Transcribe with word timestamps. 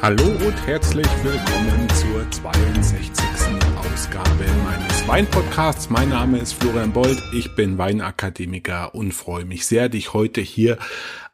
Hallo 0.00 0.22
und 0.22 0.54
herzlich 0.64 1.08
willkommen 1.24 1.88
zur 1.90 2.30
62. 2.30 3.10
Ausgabe 3.76 4.44
meines 4.64 5.08
Weinpodcasts. 5.08 5.90
Mein 5.90 6.10
Name 6.10 6.38
ist 6.38 6.52
Florian 6.52 6.92
Bold, 6.92 7.20
ich 7.32 7.56
bin 7.56 7.78
Weinakademiker 7.78 8.94
und 8.94 9.12
freue 9.12 9.44
mich 9.44 9.66
sehr, 9.66 9.88
dich 9.88 10.12
heute 10.12 10.40
hier 10.40 10.78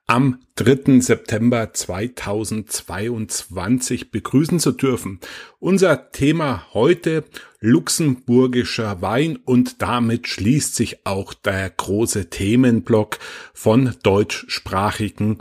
am 0.07 0.39
3. 0.57 1.01
September 1.01 1.75
2022 1.75 4.11
begrüßen 4.11 4.61
zu 4.61 4.73
dürfen. 4.73 5.21
Unser 5.61 6.11
Thema 6.11 6.67
heute 6.73 7.25
luxemburgischer 7.61 9.03
Wein 9.03 9.39
und 9.45 9.83
damit 9.83 10.27
schließt 10.27 10.75
sich 10.75 11.07
auch 11.07 11.35
der 11.35 11.69
große 11.69 12.31
Themenblock 12.31 13.19
von 13.53 13.95
deutschsprachigen 14.03 15.37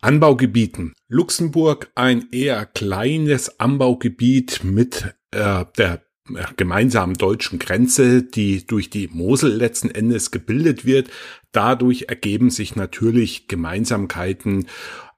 Anbaugebieten. 0.00 0.92
Luxemburg 1.08 1.90
ein 1.94 2.28
eher 2.32 2.66
kleines 2.66 3.60
Anbaugebiet 3.60 4.62
mit 4.64 5.14
äh, 5.30 5.64
der 5.76 6.02
gemeinsamen 6.56 7.14
deutschen 7.14 7.58
Grenze, 7.58 8.22
die 8.22 8.66
durch 8.66 8.90
die 8.90 9.08
Mosel 9.08 9.52
letzten 9.52 9.90
Endes 9.90 10.30
gebildet 10.30 10.84
wird. 10.84 11.08
Dadurch 11.52 12.06
ergeben 12.08 12.50
sich 12.50 12.76
natürlich 12.76 13.48
Gemeinsamkeiten, 13.48 14.66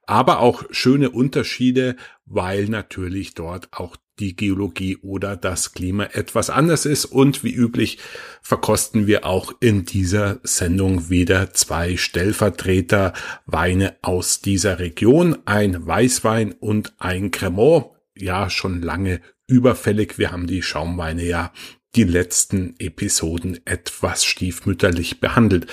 aber 0.05 0.39
auch 0.39 0.63
schöne 0.71 1.09
Unterschiede, 1.09 1.95
weil 2.25 2.65
natürlich 2.65 3.33
dort 3.33 3.69
auch 3.71 3.95
die 4.19 4.35
Geologie 4.35 4.97
oder 4.97 5.35
das 5.35 5.73
Klima 5.73 6.05
etwas 6.05 6.49
anders 6.49 6.85
ist. 6.85 7.05
Und 7.05 7.43
wie 7.43 7.53
üblich 7.53 7.99
verkosten 8.41 9.07
wir 9.07 9.25
auch 9.25 9.53
in 9.59 9.85
dieser 9.85 10.39
Sendung 10.43 11.09
wieder 11.09 11.53
zwei 11.53 11.97
Stellvertreter 11.97 13.13
Weine 13.45 13.95
aus 14.01 14.41
dieser 14.41 14.79
Region. 14.79 15.37
Ein 15.45 15.85
Weißwein 15.85 16.53
und 16.53 16.93
ein 16.99 17.31
Cremant. 17.31 17.85
Ja, 18.15 18.49
schon 18.49 18.81
lange 18.81 19.21
überfällig. 19.47 20.17
Wir 20.17 20.31
haben 20.31 20.47
die 20.47 20.61
Schaumweine 20.61 21.23
ja 21.23 21.51
die 21.95 22.03
letzten 22.03 22.75
Episoden 22.77 23.59
etwas 23.65 24.23
stiefmütterlich 24.23 25.19
behandelt. 25.19 25.67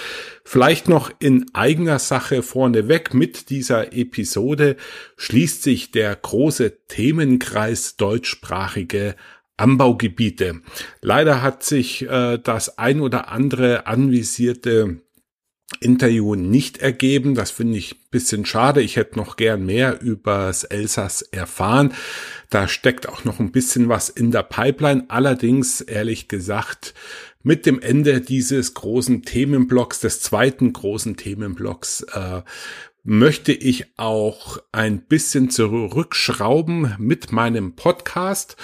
Vielleicht 0.45 0.89
noch 0.89 1.11
in 1.19 1.47
eigener 1.53 1.99
Sache 1.99 2.43
vorneweg 2.43 3.13
mit 3.13 3.51
dieser 3.51 3.93
Episode 3.93 4.77
schließt 5.17 5.63
sich 5.63 5.91
der 5.91 6.17
große 6.17 6.87
Themenkreis 6.87 7.97
deutschsprachige 7.97 9.15
Anbaugebiete. 9.59 10.61
Leider 11.01 11.43
hat 11.43 11.63
sich 11.63 12.03
äh, 12.03 12.39
das 12.39 12.79
ein 12.79 13.01
oder 13.01 13.29
andere 13.29 13.87
anvisierte 13.87 15.03
Interview 15.81 16.35
nicht 16.35 16.79
ergeben. 16.79 17.35
Das 17.35 17.51
finde 17.51 17.79
ich 17.79 18.09
bisschen 18.11 18.47
schade. 18.47 18.81
Ich 18.81 18.97
hätte 18.97 19.19
noch 19.19 19.37
gern 19.37 19.67
mehr 19.67 20.01
übers 20.01 20.65
Elsass 20.65 21.23
erfahren. 21.23 21.93
Da 22.51 22.69
steckt 22.69 23.09
auch 23.09 23.25
noch 23.25 23.41
ein 23.41 23.53
bisschen 23.53 23.89
was 23.89 24.09
in 24.09 24.31
der 24.31 24.43
Pipeline. 24.43 25.05
Allerdings, 25.09 25.81
ehrlich 25.81 26.29
gesagt, 26.29 26.95
mit 27.43 27.67
dem 27.67 27.81
Ende 27.81 28.21
dieses 28.21 28.75
großen 28.75 29.23
Themenblocks, 29.23 30.01
des 30.01 30.21
zweiten 30.21 30.73
großen 30.73 31.17
Themenblocks, 31.17 32.03
äh, 32.13 32.43
möchte 33.05 33.53
ich 33.53 33.87
auch 33.97 34.59
ein 34.73 35.01
bisschen 35.03 35.49
zurückschrauben 35.49 36.97
mit 36.99 37.31
meinem 37.31 37.77
Podcast 37.77 38.57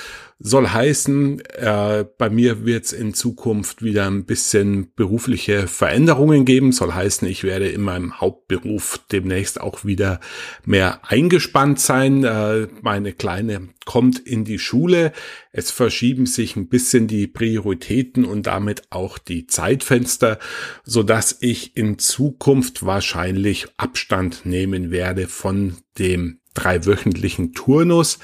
soll 0.44 0.68
heißen, 0.68 1.40
äh, 1.40 2.04
bei 2.18 2.28
mir 2.28 2.66
wird 2.66 2.86
es 2.86 2.92
in 2.92 3.14
Zukunft 3.14 3.82
wieder 3.82 4.08
ein 4.08 4.24
bisschen 4.24 4.92
berufliche 4.94 5.68
Veränderungen 5.68 6.44
geben. 6.44 6.72
Soll 6.72 6.92
heißen, 6.92 7.28
ich 7.28 7.44
werde 7.44 7.68
in 7.68 7.80
meinem 7.80 8.20
Hauptberuf 8.20 9.00
demnächst 9.12 9.60
auch 9.60 9.84
wieder 9.84 10.18
mehr 10.64 11.00
eingespannt 11.08 11.78
sein. 11.78 12.24
Äh, 12.24 12.66
meine 12.82 13.12
Kleine 13.12 13.68
kommt 13.84 14.18
in 14.18 14.44
die 14.44 14.58
Schule. 14.58 15.12
Es 15.52 15.70
verschieben 15.70 16.26
sich 16.26 16.56
ein 16.56 16.68
bisschen 16.68 17.06
die 17.06 17.28
Prioritäten 17.28 18.24
und 18.24 18.48
damit 18.48 18.82
auch 18.90 19.18
die 19.18 19.46
Zeitfenster, 19.46 20.40
so 20.82 21.04
dass 21.04 21.36
ich 21.40 21.76
in 21.76 21.98
Zukunft 21.98 22.84
wahrscheinlich 22.84 23.68
Abstand 23.76 24.44
nehmen 24.44 24.90
werde 24.90 25.28
von 25.28 25.76
dem 25.98 26.40
dreiwöchentlichen 26.54 27.54
Turnus 27.54 28.18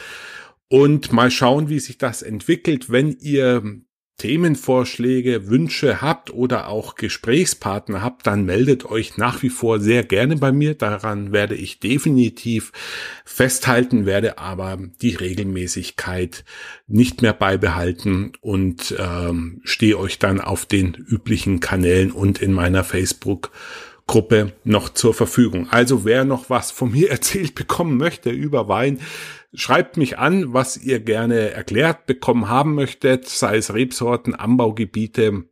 und 0.68 1.12
mal 1.12 1.30
schauen, 1.30 1.68
wie 1.68 1.80
sich 1.80 1.98
das 1.98 2.22
entwickelt. 2.22 2.90
Wenn 2.90 3.16
ihr 3.20 3.82
Themenvorschläge, 4.18 5.46
Wünsche 5.46 6.02
habt 6.02 6.34
oder 6.34 6.66
auch 6.66 6.96
Gesprächspartner 6.96 8.02
habt, 8.02 8.26
dann 8.26 8.44
meldet 8.44 8.84
euch 8.84 9.16
nach 9.16 9.44
wie 9.44 9.48
vor 9.48 9.78
sehr 9.78 10.02
gerne 10.02 10.36
bei 10.36 10.50
mir. 10.50 10.74
Daran 10.74 11.30
werde 11.30 11.54
ich 11.54 11.78
definitiv 11.78 12.72
festhalten, 13.24 14.06
werde 14.06 14.38
aber 14.38 14.76
die 15.00 15.14
Regelmäßigkeit 15.14 16.44
nicht 16.88 17.22
mehr 17.22 17.32
beibehalten 17.32 18.32
und 18.40 18.92
ähm, 18.98 19.60
stehe 19.62 19.96
euch 19.96 20.18
dann 20.18 20.40
auf 20.40 20.66
den 20.66 20.94
üblichen 20.94 21.60
Kanälen 21.60 22.10
und 22.10 22.42
in 22.42 22.52
meiner 22.52 22.82
Facebook 22.82 23.52
Gruppe 24.08 24.52
noch 24.64 24.88
zur 24.88 25.14
Verfügung. 25.14 25.68
Also 25.70 26.04
wer 26.04 26.24
noch 26.24 26.50
was 26.50 26.72
von 26.72 26.90
mir 26.90 27.10
erzählt 27.12 27.54
bekommen 27.54 27.96
möchte 27.98 28.30
über 28.30 28.66
Wein, 28.66 28.98
Schreibt 29.58 29.96
mich 29.96 30.18
an, 30.18 30.52
was 30.54 30.76
ihr 30.76 31.00
gerne 31.00 31.50
erklärt 31.50 32.06
bekommen 32.06 32.48
haben 32.48 32.76
möchtet, 32.76 33.28
sei 33.28 33.56
es 33.56 33.74
Rebsorten, 33.74 34.36
Anbaugebiete 34.36 35.46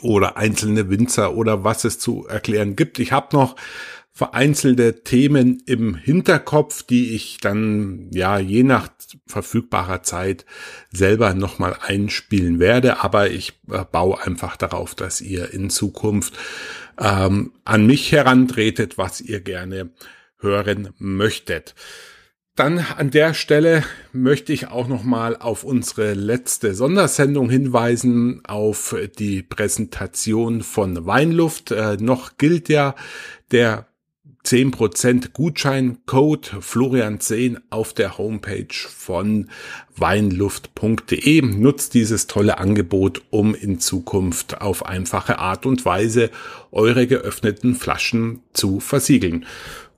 oder 0.00 0.36
einzelne 0.36 0.90
Winzer 0.90 1.34
oder 1.34 1.64
was 1.64 1.84
es 1.84 1.98
zu 1.98 2.24
erklären 2.28 2.76
gibt. 2.76 3.00
Ich 3.00 3.10
habe 3.10 3.36
noch 3.36 3.56
vereinzelte 4.12 5.02
Themen 5.02 5.60
im 5.66 5.96
Hinterkopf, 5.96 6.84
die 6.84 7.16
ich 7.16 7.38
dann 7.38 8.10
ja 8.12 8.38
je 8.38 8.62
nach 8.62 8.90
verfügbarer 9.26 10.04
Zeit 10.04 10.46
selber 10.92 11.34
nochmal 11.34 11.76
einspielen 11.82 12.60
werde. 12.60 13.02
Aber 13.02 13.28
ich 13.28 13.60
äh, 13.72 13.84
baue 13.90 14.22
einfach 14.22 14.56
darauf, 14.56 14.94
dass 14.94 15.20
ihr 15.20 15.52
in 15.52 15.68
Zukunft 15.68 16.38
ähm, 16.96 17.54
an 17.64 17.86
mich 17.86 18.12
herantretet, 18.12 18.98
was 18.98 19.20
ihr 19.20 19.40
gerne 19.40 19.90
hören 20.38 20.90
möchtet. 20.98 21.74
Dann 22.56 22.78
an 22.78 23.10
der 23.10 23.34
Stelle 23.34 23.84
möchte 24.12 24.50
ich 24.54 24.68
auch 24.68 24.88
noch 24.88 25.04
mal 25.04 25.36
auf 25.36 25.62
unsere 25.62 26.14
letzte 26.14 26.74
Sondersendung 26.74 27.50
hinweisen, 27.50 28.40
auf 28.46 28.96
die 29.18 29.42
Präsentation 29.42 30.62
von 30.62 31.04
Weinluft. 31.04 31.70
Äh, 31.70 31.98
noch 32.00 32.38
gilt 32.38 32.70
ja 32.70 32.94
der 33.50 33.86
10% 34.46 35.32
Gutscheincode 35.32 36.54
Florian10 36.60 37.58
auf 37.68 37.92
der 37.92 38.16
Homepage 38.16 38.72
von 38.72 39.50
weinluft.de. 39.96 41.42
Nutzt 41.42 41.92
dieses 41.92 42.26
tolle 42.26 42.56
Angebot, 42.56 43.22
um 43.30 43.54
in 43.54 43.80
Zukunft 43.80 44.62
auf 44.62 44.86
einfache 44.86 45.40
Art 45.40 45.66
und 45.66 45.84
Weise 45.84 46.30
eure 46.70 47.06
geöffneten 47.06 47.74
Flaschen 47.74 48.40
zu 48.52 48.80
versiegeln. 48.80 49.44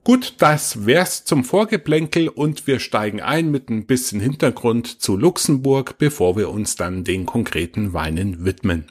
Gut, 0.03 0.35
das 0.39 0.85
wär's 0.85 1.25
zum 1.25 1.43
Vorgeplänkel 1.43 2.29
und 2.29 2.67
wir 2.67 2.79
steigen 2.79 3.21
ein 3.21 3.51
mit 3.51 3.69
ein 3.69 3.85
bisschen 3.85 4.19
Hintergrund 4.19 5.01
zu 5.01 5.17
Luxemburg, 5.17 5.97
bevor 5.97 6.37
wir 6.37 6.49
uns 6.49 6.75
dann 6.75 7.03
den 7.03 7.25
konkreten 7.25 7.93
Weinen 7.93 8.45
widmen. 8.45 8.85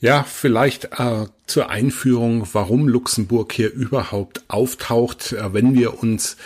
Ja, 0.00 0.22
vielleicht 0.22 0.92
äh, 1.00 1.26
zur 1.46 1.70
Einführung, 1.70 2.46
warum 2.52 2.86
Luxemburg 2.86 3.52
hier 3.52 3.72
überhaupt 3.72 4.44
auftaucht. 4.46 5.32
Äh, 5.32 5.52
wenn 5.54 5.74
wir 5.74 6.00
uns 6.00 6.36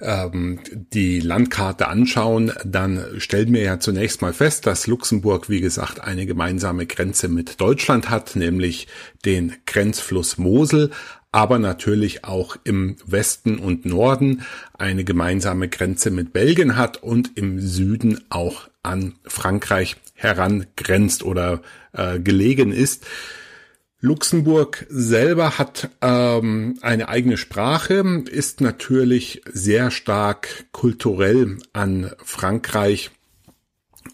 ähm, 0.00 0.60
die 0.92 1.18
Landkarte 1.18 1.88
anschauen, 1.88 2.52
dann 2.64 3.04
stellen 3.18 3.52
wir 3.52 3.62
ja 3.62 3.80
zunächst 3.80 4.22
mal 4.22 4.32
fest, 4.32 4.64
dass 4.64 4.86
Luxemburg, 4.86 5.48
wie 5.48 5.60
gesagt, 5.60 5.98
eine 5.98 6.24
gemeinsame 6.24 6.86
Grenze 6.86 7.26
mit 7.26 7.60
Deutschland 7.60 8.10
hat, 8.10 8.36
nämlich 8.36 8.86
den 9.24 9.54
Grenzfluss 9.66 10.38
Mosel, 10.38 10.92
aber 11.32 11.58
natürlich 11.58 12.24
auch 12.24 12.56
im 12.62 12.94
Westen 13.04 13.58
und 13.58 13.86
Norden 13.86 14.42
eine 14.78 15.02
gemeinsame 15.02 15.68
Grenze 15.68 16.12
mit 16.12 16.32
Belgien 16.32 16.76
hat 16.76 17.02
und 17.02 17.36
im 17.36 17.58
Süden 17.58 18.20
auch 18.30 18.68
an 18.84 19.14
Frankreich 19.24 19.96
herangrenzt 20.20 21.22
oder 21.22 21.62
äh, 21.92 22.20
gelegen 22.20 22.72
ist. 22.72 23.06
Luxemburg 24.02 24.86
selber 24.88 25.58
hat 25.58 25.90
ähm, 26.00 26.78
eine 26.80 27.08
eigene 27.08 27.36
Sprache, 27.36 28.24
ist 28.30 28.60
natürlich 28.60 29.42
sehr 29.50 29.90
stark 29.90 30.66
kulturell 30.72 31.58
an 31.72 32.10
Frankreich 32.22 33.10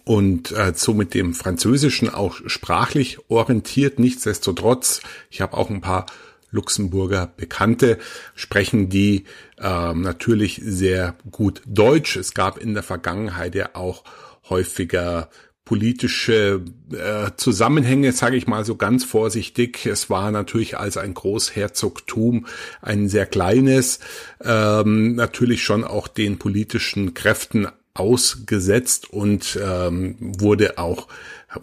und 0.05 0.53
äh, 0.53 0.73
so 0.75 0.95
mit 0.95 1.15
dem 1.15 1.35
Französischen 1.35 2.09
auch 2.09 2.37
sprachlich 2.47 3.19
orientiert. 3.29 3.99
Nichtsdestotrotz, 3.99 5.03
ich 5.31 5.41
habe 5.41 5.57
auch 5.57 5.71
ein 5.71 5.81
paar 5.81 6.07
Luxemburger 6.51 7.33
Bekannte, 7.37 7.99
sprechen 8.35 8.89
die 8.89 9.25
äh, 9.59 9.95
natürlich 9.95 10.61
sehr 10.65 11.17
gut 11.31 11.63
Deutsch. 11.67 12.17
Es 12.17 12.35
gab 12.35 12.59
in 12.59 12.75
der 12.75 12.83
Vergangenheit 12.83 13.55
ja 13.55 13.71
auch 13.75 14.05
häufiger 14.49 15.29
politische 15.67 16.63
äh, 16.93 17.33
Zusammenhänge, 17.37 18.13
sage 18.13 18.37
ich 18.37 18.47
mal 18.47 18.65
so 18.65 18.77
ganz 18.77 19.05
vorsichtig. 19.05 19.85
Es 19.85 20.09
war 20.09 20.31
natürlich 20.31 20.79
als 20.79 20.97
ein 20.97 21.13
Großherzogtum 21.13 22.47
ein 22.81 23.09
sehr 23.09 23.27
kleines, 23.27 23.99
ähm, 24.43 25.17
natürlich 25.17 25.65
schon 25.65 25.83
auch 25.85 26.07
den 26.09 26.39
politischen 26.39 27.15
Kräften 27.15 27.67
ausgesetzt 27.95 29.11
und 29.11 29.59
ähm, 29.61 30.17
wurde 30.21 30.79
auch 30.79 31.09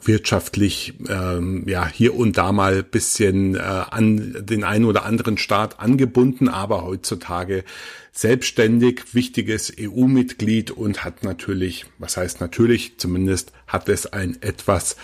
wirtschaftlich 0.03 0.93
ähm, 1.09 1.63
ja 1.67 1.87
hier 1.87 2.15
und 2.15 2.37
da 2.37 2.51
mal 2.51 2.83
bisschen 2.83 3.55
äh, 3.55 3.59
an 3.59 4.35
den 4.39 4.63
einen 4.63 4.85
oder 4.85 5.05
anderen 5.05 5.37
Staat 5.37 5.79
angebunden, 5.79 6.49
aber 6.49 6.83
heutzutage 6.83 7.63
selbstständig, 8.11 9.13
wichtiges 9.13 9.73
EU-Mitglied 9.79 10.71
und 10.71 11.03
hat 11.03 11.23
natürlich, 11.23 11.85
was 11.97 12.17
heißt 12.17 12.41
natürlich, 12.41 12.97
zumindest 12.97 13.51
hat 13.67 13.89
es 13.89 14.05
ein 14.05 14.37
etwas 14.41 14.95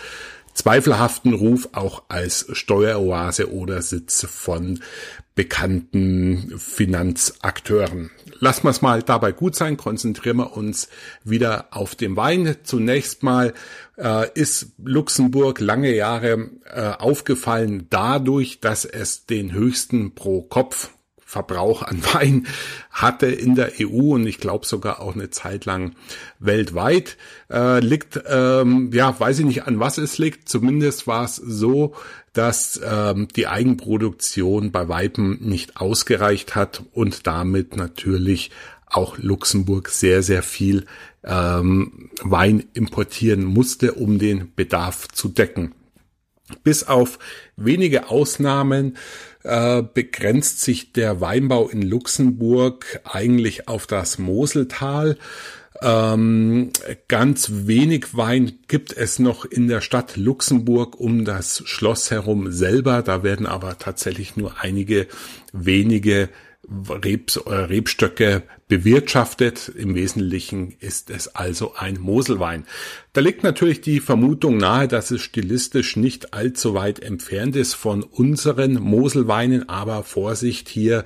zweifelhaften 0.54 1.34
Ruf 1.34 1.68
auch 1.72 2.02
als 2.08 2.46
Steueroase 2.52 3.52
oder 3.52 3.82
Sitz 3.82 4.26
von 4.26 4.80
bekannten 5.34 6.54
Finanzakteuren. 6.58 8.10
Lassen 8.40 8.64
wir 8.64 8.70
es 8.70 8.82
mal 8.82 9.02
dabei 9.02 9.32
gut 9.32 9.54
sein, 9.54 9.76
konzentrieren 9.76 10.38
wir 10.38 10.56
uns 10.56 10.88
wieder 11.24 11.68
auf 11.70 11.94
den 11.94 12.16
Wein. 12.16 12.56
Zunächst 12.62 13.22
mal 13.22 13.52
äh, 13.98 14.28
ist 14.32 14.72
Luxemburg 14.82 15.60
lange 15.60 15.94
Jahre 15.94 16.50
äh, 16.64 16.92
aufgefallen 16.98 17.86
dadurch, 17.90 18.60
dass 18.60 18.86
es 18.86 19.26
den 19.26 19.52
höchsten 19.52 20.14
pro 20.14 20.42
Kopf 20.42 20.90
Verbrauch 21.30 21.82
an 21.82 22.02
Wein 22.12 22.46
hatte 22.90 23.26
in 23.26 23.54
der 23.54 23.72
EU 23.80 24.14
und 24.14 24.26
ich 24.26 24.38
glaube 24.38 24.66
sogar 24.66 25.00
auch 25.00 25.14
eine 25.14 25.30
Zeit 25.30 25.64
lang 25.64 25.94
weltweit. 26.40 27.16
Äh, 27.48 27.78
liegt, 27.78 28.20
ähm, 28.28 28.90
ja, 28.92 29.18
weiß 29.18 29.38
ich 29.38 29.44
nicht, 29.44 29.62
an 29.64 29.78
was 29.78 29.98
es 29.98 30.18
liegt. 30.18 30.48
Zumindest 30.48 31.06
war 31.06 31.24
es 31.24 31.36
so, 31.36 31.94
dass 32.32 32.80
ähm, 32.84 33.28
die 33.34 33.46
Eigenproduktion 33.46 34.70
bei 34.70 34.88
Weipen 34.88 35.38
nicht 35.40 35.76
ausgereicht 35.76 36.54
hat 36.54 36.82
und 36.92 37.26
damit 37.26 37.76
natürlich 37.76 38.50
auch 38.86 39.18
Luxemburg 39.18 39.88
sehr, 39.88 40.22
sehr 40.22 40.42
viel 40.42 40.86
ähm, 41.24 42.10
Wein 42.22 42.64
importieren 42.72 43.44
musste, 43.44 43.94
um 43.94 44.18
den 44.18 44.54
Bedarf 44.54 45.08
zu 45.08 45.28
decken. 45.28 45.74
Bis 46.64 46.84
auf 46.84 47.18
wenige 47.56 48.08
Ausnahmen 48.08 48.96
äh, 49.44 49.82
begrenzt 49.82 50.60
sich 50.60 50.92
der 50.92 51.20
Weinbau 51.20 51.68
in 51.68 51.82
Luxemburg 51.82 53.00
eigentlich 53.04 53.68
auf 53.68 53.86
das 53.86 54.18
Moseltal. 54.18 55.16
Ähm, 55.82 56.70
ganz 57.08 57.50
wenig 57.66 58.16
Wein 58.16 58.58
gibt 58.68 58.92
es 58.92 59.18
noch 59.18 59.44
in 59.44 59.66
der 59.66 59.80
Stadt 59.80 60.16
Luxemburg 60.16 61.00
um 61.00 61.24
das 61.24 61.62
Schloss 61.64 62.10
herum 62.10 62.52
selber. 62.52 63.02
Da 63.02 63.22
werden 63.22 63.46
aber 63.46 63.78
tatsächlich 63.78 64.36
nur 64.36 64.60
einige 64.60 65.06
wenige 65.52 66.28
Rebs, 66.68 67.36
äh, 67.36 67.52
Rebstöcke 67.52 68.42
bewirtschaftet. 68.68 69.72
Im 69.76 69.94
Wesentlichen 69.94 70.76
ist 70.78 71.10
es 71.10 71.34
also 71.34 71.74
ein 71.74 71.98
Moselwein. 71.98 72.64
Da 73.12 73.20
liegt 73.20 73.42
natürlich 73.42 73.80
die 73.80 73.98
Vermutung 73.98 74.58
nahe, 74.58 74.86
dass 74.86 75.10
es 75.10 75.22
stilistisch 75.22 75.96
nicht 75.96 76.32
allzu 76.32 76.74
weit 76.74 77.00
entfernt 77.00 77.56
ist 77.56 77.74
von 77.74 78.02
unseren 78.02 78.74
Moselweinen, 78.74 79.68
aber 79.68 80.04
Vorsicht, 80.04 80.68
hier 80.68 81.04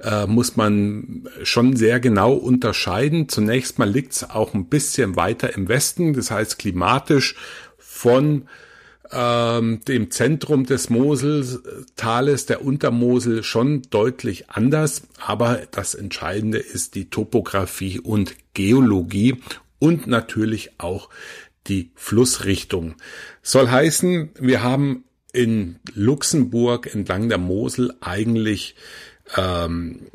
äh, 0.00 0.26
muss 0.26 0.56
man 0.56 1.28
schon 1.42 1.76
sehr 1.76 2.00
genau 2.00 2.34
unterscheiden. 2.34 3.28
Zunächst 3.28 3.78
mal 3.78 3.88
liegt 3.88 4.12
es 4.12 4.28
auch 4.28 4.52
ein 4.54 4.66
bisschen 4.66 5.16
weiter 5.16 5.54
im 5.54 5.68
Westen, 5.68 6.12
das 6.12 6.30
heißt 6.30 6.58
klimatisch 6.58 7.36
von 7.78 8.48
ähm, 9.12 9.80
dem 9.86 10.10
Zentrum 10.10 10.66
des 10.66 10.90
Moseltales, 10.90 12.46
der 12.46 12.64
Untermosel, 12.64 13.42
schon 13.42 13.82
deutlich 13.90 14.50
anders. 14.50 15.02
Aber 15.18 15.62
das 15.70 15.94
Entscheidende 15.94 16.58
ist 16.58 16.94
die 16.94 17.10
Topographie 17.10 18.00
und 18.00 18.34
Geologie 18.54 19.42
und 19.78 20.06
natürlich 20.06 20.72
auch 20.78 21.08
die 21.66 21.90
Flussrichtung. 21.94 22.94
Soll 23.42 23.68
heißen, 23.68 24.30
wir 24.38 24.62
haben 24.62 25.04
in 25.32 25.76
Luxemburg 25.94 26.94
entlang 26.94 27.28
der 27.28 27.38
Mosel 27.38 27.92
eigentlich 28.00 28.74
ähm, 29.36 30.06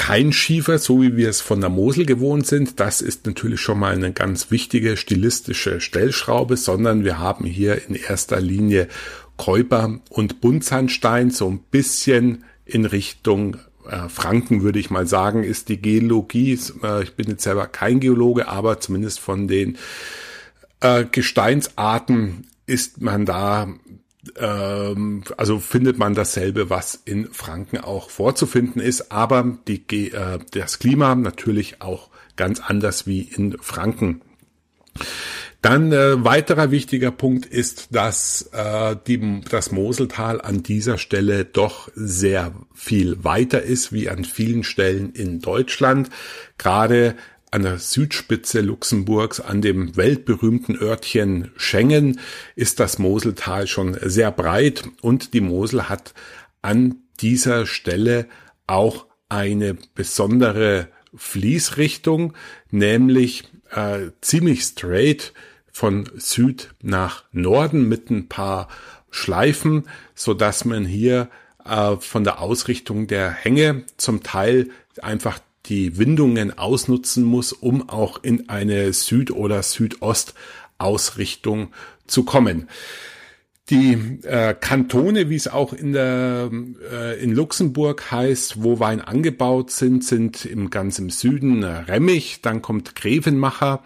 kein 0.00 0.32
Schiefer, 0.32 0.78
so 0.78 1.02
wie 1.02 1.18
wir 1.18 1.28
es 1.28 1.42
von 1.42 1.60
der 1.60 1.68
Mosel 1.68 2.06
gewohnt 2.06 2.46
sind. 2.46 2.80
Das 2.80 3.02
ist 3.02 3.26
natürlich 3.26 3.60
schon 3.60 3.78
mal 3.78 3.92
eine 3.92 4.14
ganz 4.14 4.50
wichtige 4.50 4.96
stilistische 4.96 5.78
Stellschraube, 5.82 6.56
sondern 6.56 7.04
wir 7.04 7.18
haben 7.18 7.44
hier 7.44 7.86
in 7.86 7.94
erster 7.94 8.40
Linie 8.40 8.88
Käuper 9.36 10.00
und 10.08 10.40
Buntsandstein, 10.40 11.30
so 11.30 11.50
ein 11.50 11.58
bisschen 11.70 12.44
in 12.64 12.86
Richtung 12.86 13.58
äh, 13.86 14.08
Franken, 14.08 14.62
würde 14.62 14.78
ich 14.78 14.88
mal 14.88 15.06
sagen, 15.06 15.44
ist 15.44 15.68
die 15.68 15.82
Geologie. 15.82 16.58
Äh, 16.82 17.02
ich 17.02 17.14
bin 17.14 17.28
jetzt 17.28 17.42
selber 17.42 17.66
kein 17.66 18.00
Geologe, 18.00 18.48
aber 18.48 18.80
zumindest 18.80 19.20
von 19.20 19.48
den 19.48 19.76
äh, 20.80 21.04
Gesteinsarten 21.04 22.46
ist 22.64 23.02
man 23.02 23.26
da 23.26 23.68
ähm, 24.36 25.24
also 25.36 25.58
findet 25.58 25.98
man 25.98 26.14
dasselbe, 26.14 26.70
was 26.70 26.94
in 26.94 27.32
Franken 27.32 27.78
auch 27.78 28.10
vorzufinden 28.10 28.80
ist, 28.80 29.12
aber 29.12 29.58
die, 29.66 30.12
äh, 30.12 30.38
das 30.52 30.78
Klima 30.78 31.14
natürlich 31.14 31.80
auch 31.82 32.10
ganz 32.36 32.60
anders 32.60 33.06
wie 33.06 33.22
in 33.22 33.56
Franken. 33.60 34.22
Dann 35.62 35.92
äh, 35.92 36.24
weiterer 36.24 36.70
wichtiger 36.70 37.10
Punkt 37.10 37.44
ist, 37.44 37.94
dass 37.94 38.48
äh, 38.52 38.96
die, 39.06 39.42
das 39.42 39.72
Moseltal 39.72 40.40
an 40.40 40.62
dieser 40.62 40.96
Stelle 40.96 41.44
doch 41.44 41.90
sehr 41.94 42.54
viel 42.74 43.22
weiter 43.24 43.62
ist 43.62 43.92
wie 43.92 44.08
an 44.08 44.24
vielen 44.24 44.64
Stellen 44.64 45.12
in 45.12 45.40
Deutschland. 45.40 46.08
Gerade 46.56 47.14
an 47.50 47.62
der 47.62 47.78
Südspitze 47.78 48.60
Luxemburgs, 48.60 49.40
an 49.40 49.60
dem 49.60 49.96
weltberühmten 49.96 50.80
Örtchen 50.80 51.50
Schengen, 51.56 52.20
ist 52.54 52.80
das 52.80 52.98
Moseltal 52.98 53.66
schon 53.66 53.96
sehr 54.00 54.30
breit 54.30 54.84
und 55.00 55.34
die 55.34 55.40
Mosel 55.40 55.88
hat 55.88 56.14
an 56.62 56.96
dieser 57.20 57.66
Stelle 57.66 58.26
auch 58.66 59.06
eine 59.28 59.76
besondere 59.94 60.88
Fließrichtung, 61.14 62.34
nämlich 62.70 63.48
äh, 63.70 64.10
ziemlich 64.20 64.62
straight 64.62 65.32
von 65.72 66.08
Süd 66.16 66.74
nach 66.82 67.24
Norden 67.32 67.88
mit 67.88 68.10
ein 68.10 68.28
paar 68.28 68.68
Schleifen, 69.10 69.88
so 70.14 70.34
dass 70.34 70.64
man 70.64 70.84
hier 70.84 71.30
äh, 71.64 71.96
von 71.96 72.24
der 72.24 72.40
Ausrichtung 72.40 73.06
der 73.06 73.30
Hänge 73.30 73.84
zum 73.96 74.22
Teil 74.22 74.70
einfach 75.02 75.40
die 75.66 75.98
Windungen 75.98 76.56
ausnutzen 76.56 77.24
muss, 77.24 77.52
um 77.52 77.88
auch 77.88 78.22
in 78.22 78.48
eine 78.48 78.92
Süd- 78.92 79.30
oder 79.30 79.62
Südostausrichtung 79.62 81.68
zu 82.06 82.24
kommen. 82.24 82.68
Die 83.68 83.92
äh, 84.24 84.54
Kantone, 84.54 85.30
wie 85.30 85.36
es 85.36 85.46
auch 85.46 85.72
in 85.72 85.92
der 85.92 86.50
äh, 86.90 87.22
in 87.22 87.30
Luxemburg 87.30 88.10
heißt, 88.10 88.64
wo 88.64 88.80
Wein 88.80 89.00
angebaut 89.00 89.70
sind, 89.70 90.04
sind 90.04 90.44
im 90.44 90.70
ganz 90.70 90.98
im 90.98 91.10
Süden 91.10 91.62
äh, 91.62 91.66
Remmich, 91.66 92.42
dann 92.42 92.62
kommt 92.62 92.96
Grevenmacher 92.96 93.84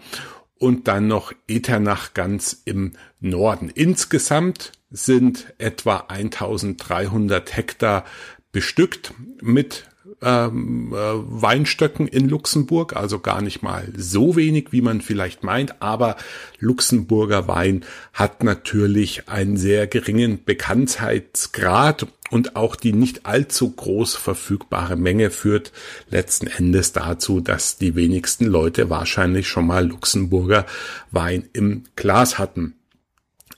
und 0.57 0.87
dann 0.87 1.07
noch 1.07 1.33
Eternach 1.47 2.15
ganz 2.15 2.63
im 2.65 2.93
Norden. 3.19 3.69
Insgesamt 3.69 4.71
sind 4.89 5.53
etwa 5.59 6.05
1300 6.07 7.55
Hektar 7.55 8.05
bestückt 8.51 9.13
mit 9.41 9.85
ähm, 10.21 10.93
äh, 10.93 10.97
Weinstöcken 10.97 12.07
in 12.07 12.29
Luxemburg, 12.29 12.95
also 12.95 13.19
gar 13.19 13.41
nicht 13.41 13.61
mal 13.61 13.91
so 13.95 14.35
wenig, 14.35 14.71
wie 14.71 14.81
man 14.81 15.01
vielleicht 15.01 15.43
meint, 15.43 15.81
aber 15.81 16.15
Luxemburger 16.59 17.47
Wein 17.47 17.85
hat 18.13 18.43
natürlich 18.43 19.27
einen 19.29 19.57
sehr 19.57 19.87
geringen 19.87 20.43
Bekanntheitsgrad 20.43 22.07
und 22.31 22.55
auch 22.55 22.75
die 22.75 22.93
nicht 22.93 23.25
allzu 23.25 23.71
groß 23.71 24.15
verfügbare 24.15 24.95
Menge 24.95 25.29
führt 25.29 25.71
letzten 26.09 26.47
Endes 26.47 26.91
dazu, 26.91 27.39
dass 27.39 27.77
die 27.77 27.95
wenigsten 27.95 28.45
Leute 28.45 28.89
wahrscheinlich 28.89 29.47
schon 29.47 29.67
mal 29.67 29.87
Luxemburger 29.87 30.65
Wein 31.11 31.47
im 31.53 31.83
Glas 31.95 32.37
hatten. 32.39 32.75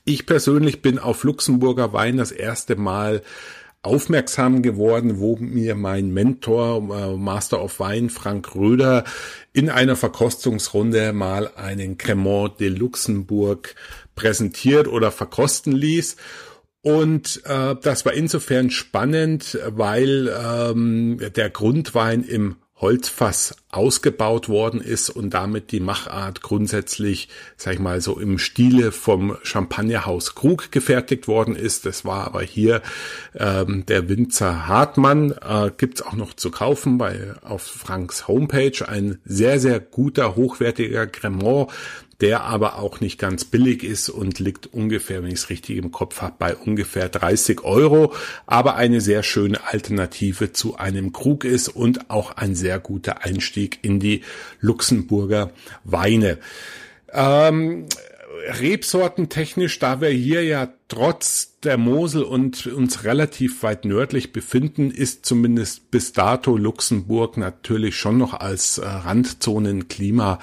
Ich 0.04 0.26
persönlich 0.26 0.80
bin 0.80 0.98
auf 0.98 1.24
Luxemburger 1.24 1.92
Wein 1.92 2.16
das 2.16 2.32
erste 2.32 2.76
Mal 2.76 3.22
aufmerksam 3.82 4.62
geworden, 4.62 5.18
wo 5.18 5.36
mir 5.36 5.74
mein 5.74 6.10
Mentor, 6.10 6.76
äh, 6.94 7.16
Master 7.16 7.62
of 7.62 7.78
Wine, 7.78 8.10
Frank 8.10 8.54
Röder, 8.54 9.04
in 9.52 9.70
einer 9.70 9.96
Verkostungsrunde 9.96 11.12
mal 11.12 11.50
einen 11.54 11.96
Cremant 11.96 12.60
de 12.60 12.68
Luxemburg 12.68 13.74
präsentiert 14.14 14.88
oder 14.88 15.10
verkosten 15.10 15.72
ließ. 15.72 16.16
Und 16.82 17.42
äh, 17.44 17.76
das 17.80 18.04
war 18.04 18.12
insofern 18.12 18.70
spannend, 18.70 19.58
weil 19.66 20.28
ähm, 20.28 21.18
der 21.34 21.50
Grundwein 21.50 22.22
im 22.22 22.56
Holzfass 22.80 23.56
ausgebaut 23.70 24.48
worden 24.48 24.80
ist 24.80 25.10
und 25.10 25.30
damit 25.34 25.72
die 25.72 25.80
Machart 25.80 26.42
grundsätzlich, 26.42 27.28
sag 27.56 27.74
ich 27.74 27.80
mal, 27.80 28.00
so 28.00 28.18
im 28.18 28.38
Stile 28.38 28.92
vom 28.92 29.36
Champagnerhaus 29.42 30.34
Krug 30.34 30.70
gefertigt 30.70 31.28
worden 31.28 31.56
ist. 31.56 31.86
Das 31.86 32.04
war 32.04 32.26
aber 32.26 32.42
hier 32.42 32.82
ähm, 33.34 33.84
der 33.86 34.08
Winzer 34.08 34.68
Hartmann. 34.68 35.32
Äh, 35.32 35.72
gibt's 35.76 36.02
auch 36.02 36.14
noch 36.14 36.34
zu 36.34 36.50
kaufen 36.50 36.98
bei 36.98 37.34
auf 37.42 37.62
Franks 37.62 38.28
Homepage. 38.28 38.88
Ein 38.88 39.18
sehr, 39.24 39.58
sehr 39.58 39.80
guter, 39.80 40.36
hochwertiger 40.36 41.06
Cremant 41.06 41.68
der 42.20 42.42
aber 42.42 42.78
auch 42.78 43.00
nicht 43.00 43.18
ganz 43.18 43.44
billig 43.44 43.84
ist 43.84 44.08
und 44.08 44.38
liegt 44.38 44.66
ungefähr, 44.66 45.22
wenn 45.22 45.30
ich 45.30 45.40
es 45.40 45.50
richtig 45.50 45.76
im 45.76 45.92
Kopf 45.92 46.20
habe, 46.20 46.34
bei 46.38 46.56
ungefähr 46.56 47.08
30 47.08 47.62
Euro, 47.62 48.12
aber 48.46 48.74
eine 48.74 49.00
sehr 49.00 49.22
schöne 49.22 49.64
Alternative 49.66 50.52
zu 50.52 50.76
einem 50.76 51.12
Krug 51.12 51.44
ist 51.44 51.68
und 51.68 52.10
auch 52.10 52.32
ein 52.32 52.54
sehr 52.54 52.80
guter 52.80 53.24
Einstieg 53.24 53.78
in 53.82 54.00
die 54.00 54.22
Luxemburger 54.60 55.52
Weine. 55.84 56.38
Ähm, 57.12 57.86
Rebsorten 58.60 59.28
da 59.80 60.00
wir 60.00 60.08
hier 60.08 60.42
ja 60.44 60.68
trotz 60.88 61.58
der 61.62 61.76
Mosel 61.76 62.22
und 62.22 62.66
uns 62.66 63.04
relativ 63.04 63.62
weit 63.62 63.84
nördlich 63.84 64.32
befinden, 64.32 64.90
ist 64.90 65.26
zumindest 65.26 65.90
bis 65.90 66.12
dato 66.12 66.56
Luxemburg 66.56 67.36
natürlich 67.36 67.96
schon 67.96 68.18
noch 68.18 68.34
als 68.34 68.78
äh, 68.78 68.86
Randzonenklima 68.86 70.38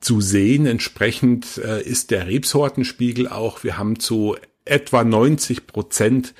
zu 0.00 0.20
sehen. 0.20 0.66
Entsprechend 0.66 1.58
äh, 1.58 1.82
ist 1.82 2.10
der 2.10 2.26
Rebsortenspiegel 2.26 3.28
auch, 3.28 3.64
wir 3.64 3.78
haben 3.78 3.98
zu 3.98 4.36
etwa 4.64 5.04
90 5.04 5.66
Prozent 5.66 6.34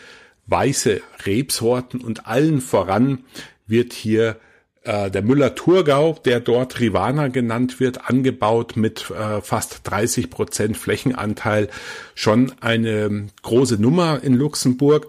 weiße 0.47 1.01
Rebsorten 1.25 2.01
und 2.01 2.27
allen 2.27 2.61
voran 2.61 3.25
wird 3.67 3.93
hier 3.93 4.39
äh, 4.87 5.11
der 5.11 5.23
Müller-Thurgau, 5.23 6.21
der 6.25 6.41
dort 6.41 6.79
Rivana 6.79 7.29
genannt 7.29 7.81
wird, 7.81 8.09
angebaut 8.09 8.77
mit 8.77 9.11
äh, 9.11 9.41
fast 9.41 9.81
30 9.85 10.31
Prozent 10.31 10.77
Flächenanteil. 10.77 11.69
Schon 12.15 12.53
eine 12.61 13.27
große 13.43 13.81
Nummer 13.81 14.23
in 14.23 14.35
Luxemburg. 14.35 15.09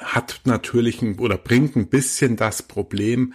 Hat 0.00 0.40
natürlich 0.44 1.02
ein, 1.02 1.18
oder 1.18 1.36
bringt 1.36 1.76
ein 1.76 1.88
bisschen 1.88 2.36
das 2.36 2.62
Problem 2.62 3.34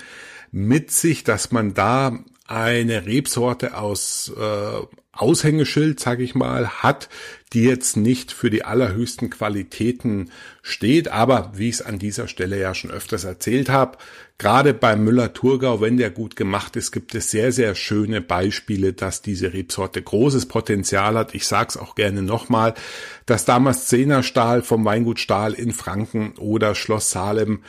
mit 0.51 0.91
sich, 0.91 1.23
dass 1.23 1.51
man 1.51 1.75
da 1.75 2.19
eine 2.49 3.05
Rebsorte 3.05 3.77
aus 3.77 4.31
äh, 4.35 4.81
Aushängeschild, 5.11 5.99
sage 5.99 6.23
ich 6.23 6.33
mal, 6.33 6.69
hat, 6.69 7.09
die 7.51 7.63
jetzt 7.63 7.97
nicht 7.97 8.31
für 8.31 8.49
die 8.49 8.63
allerhöchsten 8.63 9.29
Qualitäten 9.29 10.31
steht, 10.61 11.09
aber 11.09 11.51
wie 11.55 11.69
ich 11.69 11.75
es 11.75 11.81
an 11.81 11.99
dieser 11.99 12.27
Stelle 12.27 12.59
ja 12.59 12.73
schon 12.73 12.89
öfters 12.89 13.23
erzählt 13.25 13.69
habe, 13.69 13.97
gerade 14.37 14.73
beim 14.73 15.03
Müller-Thurgau, 15.03 15.81
wenn 15.81 15.97
der 15.97 16.09
gut 16.09 16.35
gemacht 16.35 16.75
ist, 16.75 16.91
gibt 16.91 17.13
es 17.15 17.29
sehr, 17.31 17.51
sehr 17.51 17.75
schöne 17.75 18.21
Beispiele, 18.21 18.93
dass 18.93 19.21
diese 19.21 19.51
Rebsorte 19.51 20.01
großes 20.01 20.45
Potenzial 20.47 21.17
hat. 21.17 21.35
Ich 21.35 21.45
sage 21.45 21.69
es 21.69 21.77
auch 21.77 21.95
gerne 21.95 22.21
nochmal, 22.21 22.73
dass 23.25 23.45
damals 23.45 23.87
Zehnerstahl 23.87 24.61
vom 24.61 24.85
Weingut 24.85 25.19
Stahl 25.19 25.53
in 25.53 25.71
Franken 25.71 26.33
oder 26.37 26.75
Schloss 26.75 27.09
Salem 27.09 27.61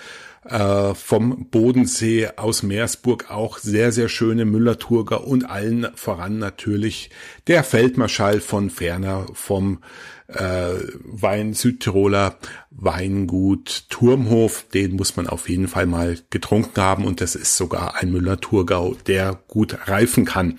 äh, 0.50 0.94
vom 0.94 1.46
Bodensee 1.50 2.28
aus 2.36 2.62
Meersburg 2.62 3.30
auch 3.30 3.58
sehr, 3.58 3.92
sehr 3.92 4.08
schöne 4.08 4.44
Müller-Turger 4.44 5.26
und 5.26 5.48
allen 5.48 5.86
voran 5.94 6.38
natürlich 6.38 7.10
der 7.46 7.64
Feldmarschall 7.64 8.40
von 8.40 8.68
Ferner 8.68 9.26
vom 9.32 9.78
äh, 10.26 10.74
Wein 11.04 11.54
Südtiroler 11.54 12.36
Weingut 12.70 13.86
Turmhof. 13.90 14.66
Den 14.74 14.96
muss 14.96 15.16
man 15.16 15.28
auf 15.28 15.48
jeden 15.48 15.68
Fall 15.68 15.86
mal 15.86 16.18
getrunken 16.30 16.80
haben 16.80 17.04
und 17.04 17.20
das 17.20 17.34
ist 17.34 17.56
sogar 17.56 17.96
ein 17.96 18.10
Müller-Thurgau, 18.10 18.96
der 19.06 19.40
gut 19.48 19.88
reifen 19.88 20.24
kann. 20.24 20.58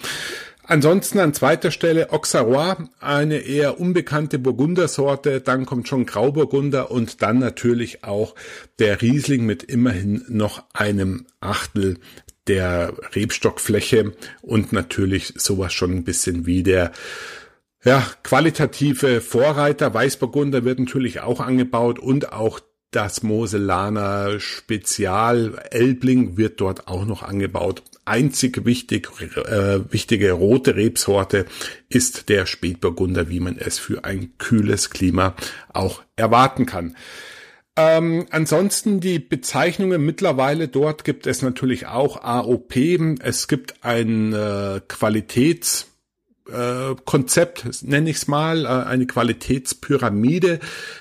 Ansonsten 0.63 1.19
an 1.19 1.33
zweiter 1.33 1.71
Stelle 1.71 2.11
Auxerrois, 2.11 2.77
eine 2.99 3.39
eher 3.39 3.79
unbekannte 3.79 4.39
Burgundersorte, 4.39 5.41
dann 5.41 5.65
kommt 5.65 5.87
schon 5.87 6.05
Grauburgunder 6.05 6.91
und 6.91 7.21
dann 7.21 7.39
natürlich 7.39 8.03
auch 8.03 8.35
der 8.79 9.01
Riesling 9.01 9.45
mit 9.45 9.63
immerhin 9.63 10.23
noch 10.29 10.63
einem 10.73 11.25
Achtel 11.39 11.97
der 12.47 12.93
Rebstockfläche 13.15 14.13
und 14.41 14.71
natürlich 14.71 15.33
sowas 15.37 15.73
schon 15.73 15.91
ein 15.91 16.03
bisschen 16.03 16.45
wie 16.45 16.63
der 16.63 16.91
ja, 17.83 18.05
qualitative 18.23 19.21
Vorreiter. 19.21 19.93
Weißburgunder 19.93 20.63
wird 20.63 20.79
natürlich 20.79 21.21
auch 21.21 21.39
angebaut 21.39 21.97
und 21.97 22.31
auch 22.31 22.59
das 22.91 23.23
Moselaner 23.23 24.39
Spezial 24.39 25.59
Elbling 25.71 26.37
wird 26.37 26.61
dort 26.61 26.87
auch 26.87 27.05
noch 27.05 27.23
angebaut. 27.23 27.81
Einzig 28.03 28.65
wichtig, 28.65 29.09
äh, 29.19 29.91
wichtige 29.91 30.31
rote 30.31 30.75
Rebsorte 30.75 31.45
ist 31.87 32.29
der 32.29 32.45
Spätburgunder, 32.45 33.29
wie 33.29 33.39
man 33.39 33.57
es 33.57 33.77
für 33.77 34.03
ein 34.05 34.33
kühles 34.37 34.89
Klima 34.89 35.35
auch 35.69 36.01
erwarten 36.15 36.65
kann. 36.65 36.95
Ähm, 37.77 38.25
ansonsten 38.31 38.99
die 38.99 39.19
Bezeichnungen 39.19 40.05
mittlerweile 40.05 40.67
dort 40.67 41.03
gibt 41.03 41.25
es 41.25 41.41
natürlich 41.41 41.87
auch 41.87 42.21
AOP. 42.21 42.75
Es 43.21 43.47
gibt 43.47 43.83
ein 43.83 44.33
äh, 44.33 44.81
Qualitäts 44.87 45.90
äh, 46.49 46.95
Konzept, 47.05 47.83
nenne 47.83 48.09
ich 48.09 48.17
es 48.17 48.27
mal, 48.27 48.65
äh, 48.65 48.67
eine 48.67 49.05
Qualitätspyramide. 49.05 50.59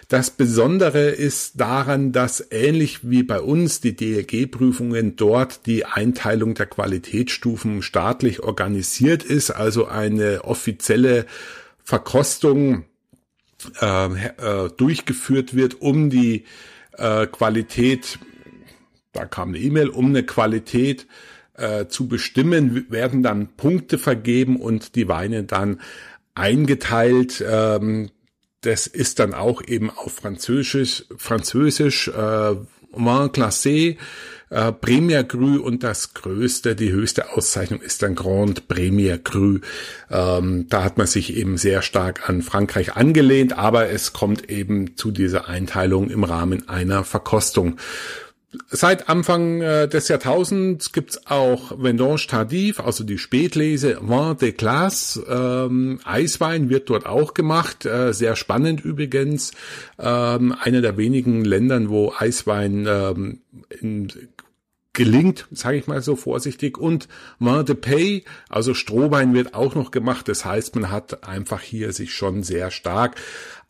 Das 0.09 0.31
Besondere 0.31 1.11
ist 1.11 1.61
daran, 1.61 2.13
dass 2.13 2.47
ähnlich 2.51 3.09
wie 3.09 3.23
bei 3.23 3.41
uns 3.41 3.81
die 3.81 3.97
DLG-Prüfungen 3.97 5.17
dort 5.17 5.67
die 5.67 5.87
Einteilung 5.87 6.55
der 6.55 6.67
Qualitätsstufen 6.67 7.83
staatlich 7.83 8.41
organisiert 8.41 9.23
ist, 9.23 9.51
also 9.51 9.87
eine 9.87 10.45
offizielle 10.45 11.27
Verkostung 11.83 12.85
äh, 13.81 14.07
äh, 14.07 14.71
durchgeführt 14.77 15.55
wird, 15.55 15.81
um 15.81 16.11
die 16.11 16.45
äh, 16.97 17.27
Qualität, 17.27 18.19
da 19.13 19.25
kam 19.25 19.51
eine 19.51 19.59
E-Mail, 19.59 19.89
um 19.89 20.07
eine 20.07 20.23
Qualität 20.23 21.07
äh, 21.61 21.89
zu 21.89 22.09
bestimmen, 22.09 22.87
werden 22.91 23.23
dann 23.23 23.49
Punkte 23.57 23.99
vergeben 23.99 24.57
und 24.57 24.95
die 24.95 25.09
Weine 25.09 25.45
dann 25.45 25.81
eingeteilt. 26.35 27.45
Ähm, 27.47 28.11
das 28.63 28.87
ist 28.87 29.19
dann 29.19 29.35
auch 29.35 29.63
eben 29.67 29.91
auf 29.91 30.15
Französisch, 30.15 31.05
Französisch 31.17 32.09
äh, 32.09 32.57
Vin 32.93 33.31
Classé, 33.33 33.97
äh, 34.51 34.73
Premier 34.73 35.23
Cru 35.25 35.61
und 35.61 35.83
das 35.85 36.13
größte, 36.13 36.75
die 36.75 36.91
höchste 36.91 37.33
Auszeichnung 37.37 37.81
ist 37.81 38.03
dann 38.03 38.17
Grand 38.17 38.67
Premier 38.69 39.19
Cru. 39.19 39.59
Ähm, 40.11 40.67
da 40.69 40.83
hat 40.83 40.99
man 40.99 41.07
sich 41.07 41.37
eben 41.37 41.57
sehr 41.57 41.83
stark 41.83 42.29
an 42.29 42.43
Frankreich 42.43 42.97
angelehnt, 42.97 43.57
aber 43.57 43.91
es 43.91 44.13
kommt 44.13 44.51
eben 44.51 44.97
zu 44.97 45.13
dieser 45.13 45.49
Einteilung 45.49 46.11
im 46.11 46.25
Rahmen 46.25 46.69
einer 46.69 47.05
Verkostung. 47.05 47.77
Seit 48.69 49.09
Anfang 49.09 49.61
äh, 49.61 49.87
des 49.87 50.09
Jahrtausends 50.09 50.91
gibt's 50.91 51.25
auch 51.29 51.81
Vendange 51.81 52.27
Tardif, 52.27 52.81
also 52.81 53.05
die 53.05 53.19
Spätlese 53.19 54.01
Vin 54.03 54.37
de 54.39 54.51
Glace. 54.51 55.21
Ähm, 55.29 56.01
Eiswein 56.05 56.69
wird 56.69 56.91
dort 56.91 57.07
auch 57.07 57.35
gemacht, 57.35 57.87
äh, 57.87 58.13
sehr 58.13 58.35
spannend 58.35 58.85
übrigens. 58.85 59.53
Ähm, 60.01 60.53
einer 60.61 60.81
der 60.81 60.97
wenigen 60.97 61.45
Ländern, 61.45 61.91
wo 61.91 62.13
Eiswein 62.19 62.87
ähm, 62.89 63.41
in, 63.81 64.09
gelingt, 64.95 65.47
sage 65.53 65.77
ich 65.77 65.87
mal 65.87 66.03
so 66.03 66.17
vorsichtig. 66.17 66.77
Und 66.77 67.07
Vin 67.39 67.65
de 67.65 67.77
Pay, 67.77 68.25
also 68.49 68.75
Strohwein 68.75 69.33
wird 69.33 69.55
auch 69.55 69.77
noch 69.77 69.93
gemacht. 69.93 70.27
Das 70.27 70.45
heißt, 70.45 70.75
man 70.75 70.91
hat 70.91 71.23
einfach 71.23 71.61
hier 71.61 71.93
sich 71.93 72.15
schon 72.15 72.43
sehr 72.43 72.73
stark 72.73 73.15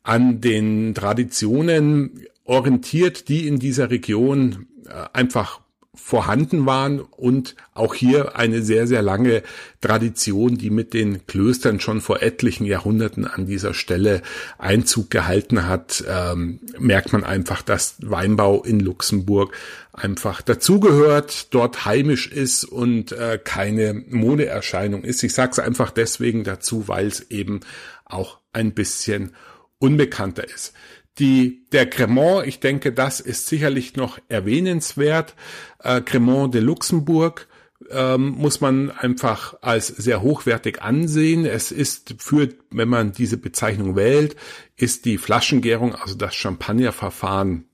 an 0.02 0.40
den 0.40 0.94
Traditionen 0.94 2.26
orientiert, 2.44 3.28
die 3.28 3.46
in 3.46 3.58
dieser 3.58 3.90
Region 3.90 4.66
äh, 4.86 5.06
einfach 5.12 5.60
vorhanden 5.94 6.66
waren 6.66 7.00
und 7.00 7.56
auch 7.74 7.94
hier 7.94 8.36
eine 8.36 8.62
sehr, 8.62 8.86
sehr 8.86 9.02
lange 9.02 9.42
Tradition, 9.80 10.56
die 10.56 10.70
mit 10.70 10.94
den 10.94 11.26
Klöstern 11.26 11.80
schon 11.80 12.00
vor 12.00 12.22
etlichen 12.22 12.64
Jahrhunderten 12.64 13.26
an 13.26 13.46
dieser 13.46 13.74
Stelle 13.74 14.22
Einzug 14.58 15.10
gehalten 15.10 15.66
hat, 15.66 16.04
ähm, 16.08 16.60
merkt 16.78 17.12
man 17.12 17.24
einfach, 17.24 17.62
dass 17.62 17.96
Weinbau 18.00 18.62
in 18.62 18.80
Luxemburg 18.80 19.52
einfach 19.92 20.42
dazugehört, 20.42 21.52
dort 21.52 21.84
heimisch 21.84 22.28
ist 22.28 22.64
und 22.64 23.12
äh, 23.12 23.38
keine 23.42 23.94
Modeerscheinung 24.08 25.02
ist. 25.02 25.22
Ich 25.24 25.34
sage 25.34 25.52
es 25.52 25.58
einfach 25.58 25.90
deswegen 25.90 26.44
dazu, 26.44 26.86
weil 26.86 27.08
es 27.08 27.30
eben 27.30 27.60
auch 28.04 28.38
ein 28.52 28.72
bisschen 28.72 29.34
unbekannter 29.78 30.44
ist. 30.48 30.72
Die, 31.20 31.66
der 31.70 31.88
Cremant, 31.88 32.46
ich 32.46 32.60
denke, 32.60 32.92
das 32.92 33.20
ist 33.20 33.46
sicherlich 33.46 33.94
noch 33.94 34.18
erwähnenswert. 34.28 35.34
Äh, 35.78 36.00
Cremant 36.00 36.54
de 36.54 36.62
Luxemburg 36.62 37.46
ähm, 37.90 38.30
muss 38.30 38.60
man 38.60 38.90
einfach 38.90 39.54
als 39.60 39.88
sehr 39.88 40.22
hochwertig 40.22 40.82
ansehen. 40.82 41.44
Es 41.44 41.72
ist 41.72 42.14
für, 42.18 42.48
wenn 42.70 42.88
man 42.88 43.12
diese 43.12 43.36
Bezeichnung 43.36 43.96
wählt, 43.96 44.34
ist 44.76 45.04
die 45.04 45.18
Flaschengärung, 45.18 45.94
also 45.94 46.14
das 46.14 46.34
Champagnerverfahren 46.34 47.64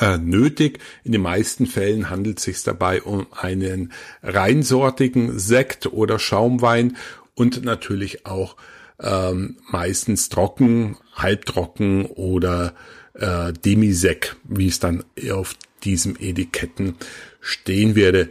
äh, 0.00 0.18
nötig. 0.18 0.80
In 1.04 1.12
den 1.12 1.22
meisten 1.22 1.66
Fällen 1.66 2.10
handelt 2.10 2.38
es 2.38 2.44
sich 2.44 2.62
dabei 2.62 3.02
um 3.02 3.26
einen 3.32 3.92
reinsortigen 4.22 5.38
Sekt 5.38 5.86
oder 5.86 6.18
Schaumwein 6.18 6.96
und 7.34 7.64
natürlich 7.64 8.26
auch 8.26 8.56
ähm, 9.00 9.56
meistens 9.68 10.28
trocken, 10.28 10.96
halbtrocken 11.14 12.06
oder 12.06 12.74
äh, 13.14 13.52
Demisec, 13.52 14.36
wie 14.44 14.68
es 14.68 14.78
dann 14.78 15.04
auf 15.30 15.54
diesem 15.84 16.16
Etiketten 16.18 16.96
stehen 17.40 17.94
werde. 17.94 18.30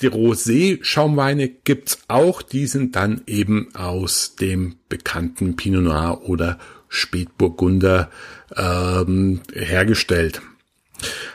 Die 0.00 0.08
Rosé-Schaumweine 0.08 1.48
gibt's 1.48 1.98
auch, 2.08 2.42
die 2.42 2.66
sind 2.66 2.96
dann 2.96 3.22
eben 3.26 3.74
aus 3.74 4.34
dem 4.36 4.76
bekannten 4.88 5.54
Pinot 5.56 5.84
Noir 5.84 6.22
oder 6.24 6.58
Spätburgunder 6.88 8.10
ähm, 8.56 9.40
hergestellt. 9.52 10.42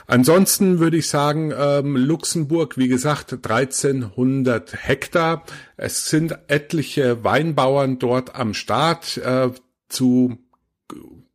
Ansonsten 0.09 0.79
würde 0.79 0.97
ich 0.97 1.07
sagen, 1.07 1.53
ähm, 1.55 1.95
Luxemburg, 1.95 2.79
wie 2.79 2.87
gesagt, 2.87 3.31
1300 3.31 4.73
Hektar. 4.87 5.43
Es 5.77 6.09
sind 6.09 6.35
etliche 6.47 7.23
Weinbauern 7.23 7.99
dort 7.99 8.33
am 8.33 8.55
Start. 8.55 9.17
Äh, 9.17 9.51
zu 9.87 10.39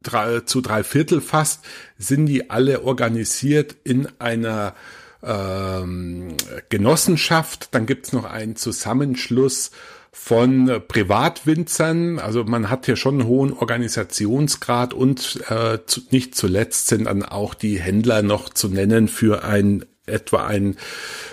drei, 0.03 0.41
zu 0.41 0.61
drei 0.61 0.83
Viertel 0.83 1.21
fast 1.21 1.65
sind 1.99 2.27
die 2.27 2.51
alle 2.51 2.83
organisiert 2.83 3.77
in 3.85 4.09
einer 4.19 4.75
ähm, 5.23 6.37
Genossenschaft. 6.69 7.69
Dann 7.77 7.87
gibt's 7.87 8.13
noch 8.13 8.25
einen 8.25 8.57
Zusammenschluss 8.57 9.71
von 10.15 10.81
Privatwinzern. 10.87 12.21
Also 12.21 12.45
man 12.45 12.71
hat 12.71 12.87
hier 12.87 12.95
schon 12.95 13.21
einen 13.21 13.29
hohen 13.29 13.53
Organisationsgrad 13.53 14.95
und 14.95 15.41
äh, 15.51 15.79
zu, 15.85 16.03
nicht 16.11 16.37
zuletzt 16.37 16.87
sind 16.87 17.07
dann 17.07 17.25
auch 17.25 17.53
die 17.53 17.81
Händler 17.81 18.23
noch 18.23 18.49
zu 18.49 18.69
nennen 18.69 19.09
für 19.09 19.45
ein 19.45 19.85
etwa 20.07 20.47
ein 20.47 20.77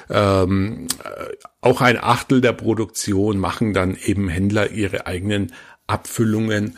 ähm, 0.10 0.88
auch 1.60 1.82
ein 1.82 1.98
Achtel 2.02 2.42
der 2.42 2.54
Produktion 2.54 3.38
machen 3.38 3.74
dann 3.74 3.96
eben 4.04 4.30
Händler 4.30 4.72
ihre 4.72 5.06
eigenen 5.06 5.54
Abfüllungen 5.88 6.78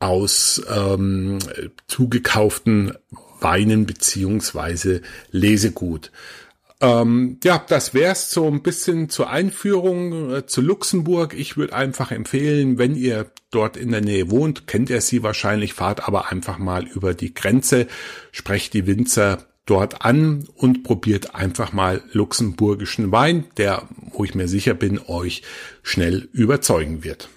aus 0.00 0.60
ähm, 0.68 1.38
zugekauften 1.86 2.94
Weinen 3.40 3.86
beziehungsweise 3.86 5.02
Lesegut. 5.30 6.10
Ähm, 6.80 7.38
ja, 7.42 7.58
das 7.66 7.92
wär's 7.92 8.30
so 8.30 8.46
ein 8.46 8.62
bisschen 8.62 9.08
zur 9.08 9.30
Einführung 9.30 10.32
äh, 10.32 10.46
zu 10.46 10.60
Luxemburg. 10.60 11.34
Ich 11.34 11.56
würde 11.56 11.72
einfach 11.74 12.12
empfehlen, 12.12 12.78
wenn 12.78 12.94
ihr 12.94 13.30
dort 13.50 13.76
in 13.76 13.90
der 13.90 14.00
Nähe 14.00 14.30
wohnt, 14.30 14.66
kennt 14.66 14.88
ihr 14.88 15.00
sie 15.00 15.22
wahrscheinlich, 15.22 15.74
fahrt 15.74 16.06
aber 16.06 16.30
einfach 16.30 16.58
mal 16.58 16.86
über 16.86 17.14
die 17.14 17.34
Grenze, 17.34 17.88
sprecht 18.30 18.74
die 18.74 18.86
Winzer 18.86 19.46
dort 19.66 20.04
an 20.04 20.48
und 20.54 20.84
probiert 20.84 21.34
einfach 21.34 21.72
mal 21.72 22.02
luxemburgischen 22.12 23.10
Wein, 23.12 23.46
der, 23.56 23.88
wo 24.12 24.24
ich 24.24 24.34
mir 24.34 24.48
sicher 24.48 24.74
bin, 24.74 25.00
euch 25.08 25.42
schnell 25.82 26.28
überzeugen 26.32 27.02
wird. 27.02 27.28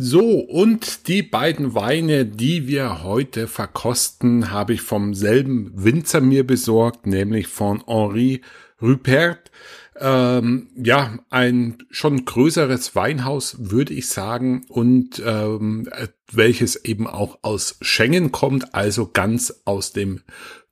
So, 0.00 0.38
und 0.38 1.08
die 1.08 1.24
beiden 1.24 1.74
Weine, 1.74 2.24
die 2.24 2.68
wir 2.68 3.02
heute 3.02 3.48
verkosten, 3.48 4.52
habe 4.52 4.74
ich 4.74 4.80
vom 4.80 5.12
selben 5.12 5.72
Winzer 5.74 6.20
mir 6.20 6.46
besorgt, 6.46 7.08
nämlich 7.08 7.48
von 7.48 7.82
Henri 7.84 8.42
Rupert. 8.80 9.50
Ähm, 9.98 10.68
ja, 10.76 11.18
ein 11.30 11.78
schon 11.90 12.24
größeres 12.24 12.94
Weinhaus, 12.94 13.56
würde 13.58 13.92
ich 13.92 14.06
sagen, 14.06 14.66
und 14.68 15.20
ähm, 15.26 15.88
welches 16.30 16.76
eben 16.84 17.08
auch 17.08 17.40
aus 17.42 17.76
Schengen 17.80 18.30
kommt, 18.30 18.76
also 18.76 19.10
ganz 19.12 19.62
aus 19.64 19.92
dem 19.92 20.20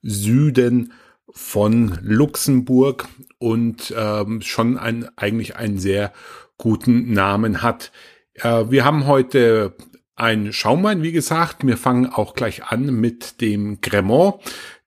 Süden 0.01 0.93
von 1.31 1.99
Luxemburg 2.01 3.09
und 3.39 3.93
ähm, 3.93 4.41
schon 4.41 4.77
ein, 4.77 5.09
eigentlich 5.17 5.57
einen 5.57 5.79
sehr 5.79 6.13
guten 6.57 7.11
Namen 7.11 7.61
hat. 7.61 7.91
Äh, 8.37 8.69
wir 8.69 8.85
haben 8.85 9.07
heute 9.07 9.75
ein 10.15 10.51
Schaumwein, 10.51 11.03
wie 11.03 11.11
gesagt. 11.11 11.65
Wir 11.65 11.77
fangen 11.77 12.07
auch 12.07 12.33
gleich 12.33 12.65
an 12.65 12.85
mit 12.99 13.41
dem 13.41 13.81
Cremant. 13.81 14.35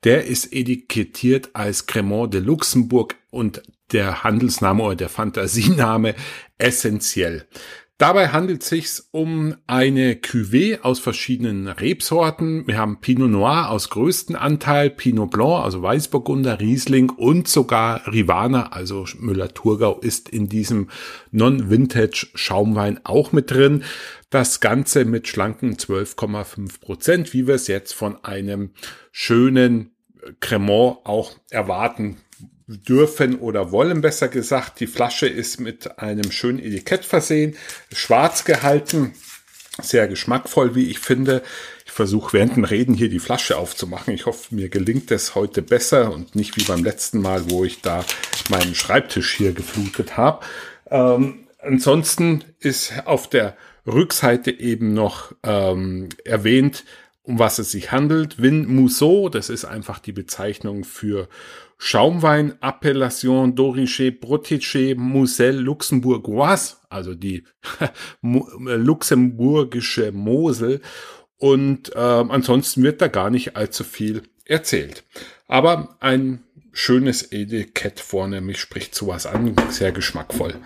Der 0.04 0.26
ist 0.26 0.52
etikettiert 0.52 1.50
als 1.52 1.86
Cremant 1.86 2.34
de 2.34 2.40
Luxemburg 2.40 3.16
und 3.30 3.62
der 3.92 4.24
Handelsname 4.24 4.82
oder 4.82 4.96
der 4.96 5.08
Fantasiename 5.08 6.14
essentiell. 6.58 7.46
Dabei 8.00 8.28
handelt 8.28 8.62
es 8.62 8.68
sich 8.70 8.88
um 9.10 9.56
eine 9.66 10.14
Cuvée 10.14 10.80
aus 10.80 11.00
verschiedenen 11.00 11.68
Rebsorten. 11.68 12.66
Wir 12.66 12.78
haben 12.78 13.02
Pinot 13.02 13.30
Noir 13.30 13.68
aus 13.68 13.90
größten 13.90 14.36
Anteil, 14.36 14.88
Pinot 14.88 15.30
Blanc, 15.30 15.62
also 15.62 15.82
Weißburgunder, 15.82 16.60
Riesling 16.60 17.10
und 17.10 17.46
sogar 17.46 18.10
Rivana, 18.10 18.68
also 18.72 19.04
Müller-Thurgau 19.18 19.98
ist 20.00 20.30
in 20.30 20.48
diesem 20.48 20.88
Non-Vintage 21.30 22.28
Schaumwein 22.34 23.00
auch 23.04 23.32
mit 23.32 23.50
drin. 23.50 23.84
Das 24.30 24.60
Ganze 24.60 25.04
mit 25.04 25.28
schlanken 25.28 25.76
12,5 25.76 26.80
Prozent, 26.80 27.34
wie 27.34 27.46
wir 27.46 27.56
es 27.56 27.66
jetzt 27.66 27.92
von 27.92 28.24
einem 28.24 28.70
schönen 29.12 29.90
Cremant 30.40 31.00
auch 31.04 31.36
erwarten 31.50 32.16
dürfen 32.66 33.38
oder 33.38 33.72
wollen, 33.72 34.00
besser 34.00 34.28
gesagt. 34.28 34.80
Die 34.80 34.86
Flasche 34.86 35.26
ist 35.26 35.60
mit 35.60 35.98
einem 35.98 36.30
schönen 36.30 36.58
Etikett 36.58 37.04
versehen, 37.04 37.56
schwarz 37.92 38.44
gehalten, 38.44 39.14
sehr 39.82 40.08
geschmackvoll, 40.08 40.74
wie 40.74 40.90
ich 40.90 40.98
finde. 40.98 41.42
Ich 41.86 41.92
versuche 41.92 42.32
während 42.32 42.56
dem 42.56 42.64
Reden 42.64 42.94
hier 42.94 43.08
die 43.08 43.18
Flasche 43.18 43.56
aufzumachen. 43.56 44.14
Ich 44.14 44.26
hoffe, 44.26 44.54
mir 44.54 44.68
gelingt 44.68 45.10
es 45.10 45.34
heute 45.34 45.62
besser 45.62 46.12
und 46.12 46.36
nicht 46.36 46.56
wie 46.56 46.64
beim 46.64 46.84
letzten 46.84 47.20
Mal, 47.20 47.50
wo 47.50 47.64
ich 47.64 47.80
da 47.80 48.04
meinen 48.48 48.74
Schreibtisch 48.74 49.34
hier 49.34 49.52
geflutet 49.52 50.16
habe. 50.16 50.44
Ähm, 50.90 51.48
ansonsten 51.58 52.44
ist 52.60 52.92
auf 53.06 53.28
der 53.28 53.56
Rückseite 53.86 54.50
eben 54.50 54.94
noch 54.94 55.32
ähm, 55.42 56.10
erwähnt, 56.24 56.84
um 57.22 57.38
was 57.38 57.58
es 57.58 57.70
sich 57.70 57.92
handelt. 57.92 58.40
Vin 58.40 58.66
Mousseau, 58.66 59.28
das 59.28 59.48
ist 59.48 59.64
einfach 59.64 59.98
die 59.98 60.12
Bezeichnung 60.12 60.84
für 60.84 61.28
Schaumwein 61.82 62.52
Appellation 62.60 63.48
d'Origine 63.48 64.12
Protégé 64.12 64.94
Moselle 64.94 65.58
Luxembourgoise, 65.58 66.76
also 66.90 67.14
die 67.14 67.44
luxemburgische 68.22 70.12
Mosel. 70.12 70.82
Und 71.38 71.96
äh, 71.96 71.98
ansonsten 71.98 72.82
wird 72.82 73.00
da 73.00 73.08
gar 73.08 73.30
nicht 73.30 73.56
allzu 73.56 73.82
viel 73.82 74.24
erzählt. 74.44 75.04
Aber 75.48 75.96
ein 76.00 76.44
schönes 76.70 77.32
Etikett 77.32 77.98
vorne, 77.98 78.42
mich 78.42 78.60
spricht 78.60 78.94
sowas 78.94 79.24
an, 79.24 79.56
sehr 79.70 79.92
geschmackvoll. 79.92 80.56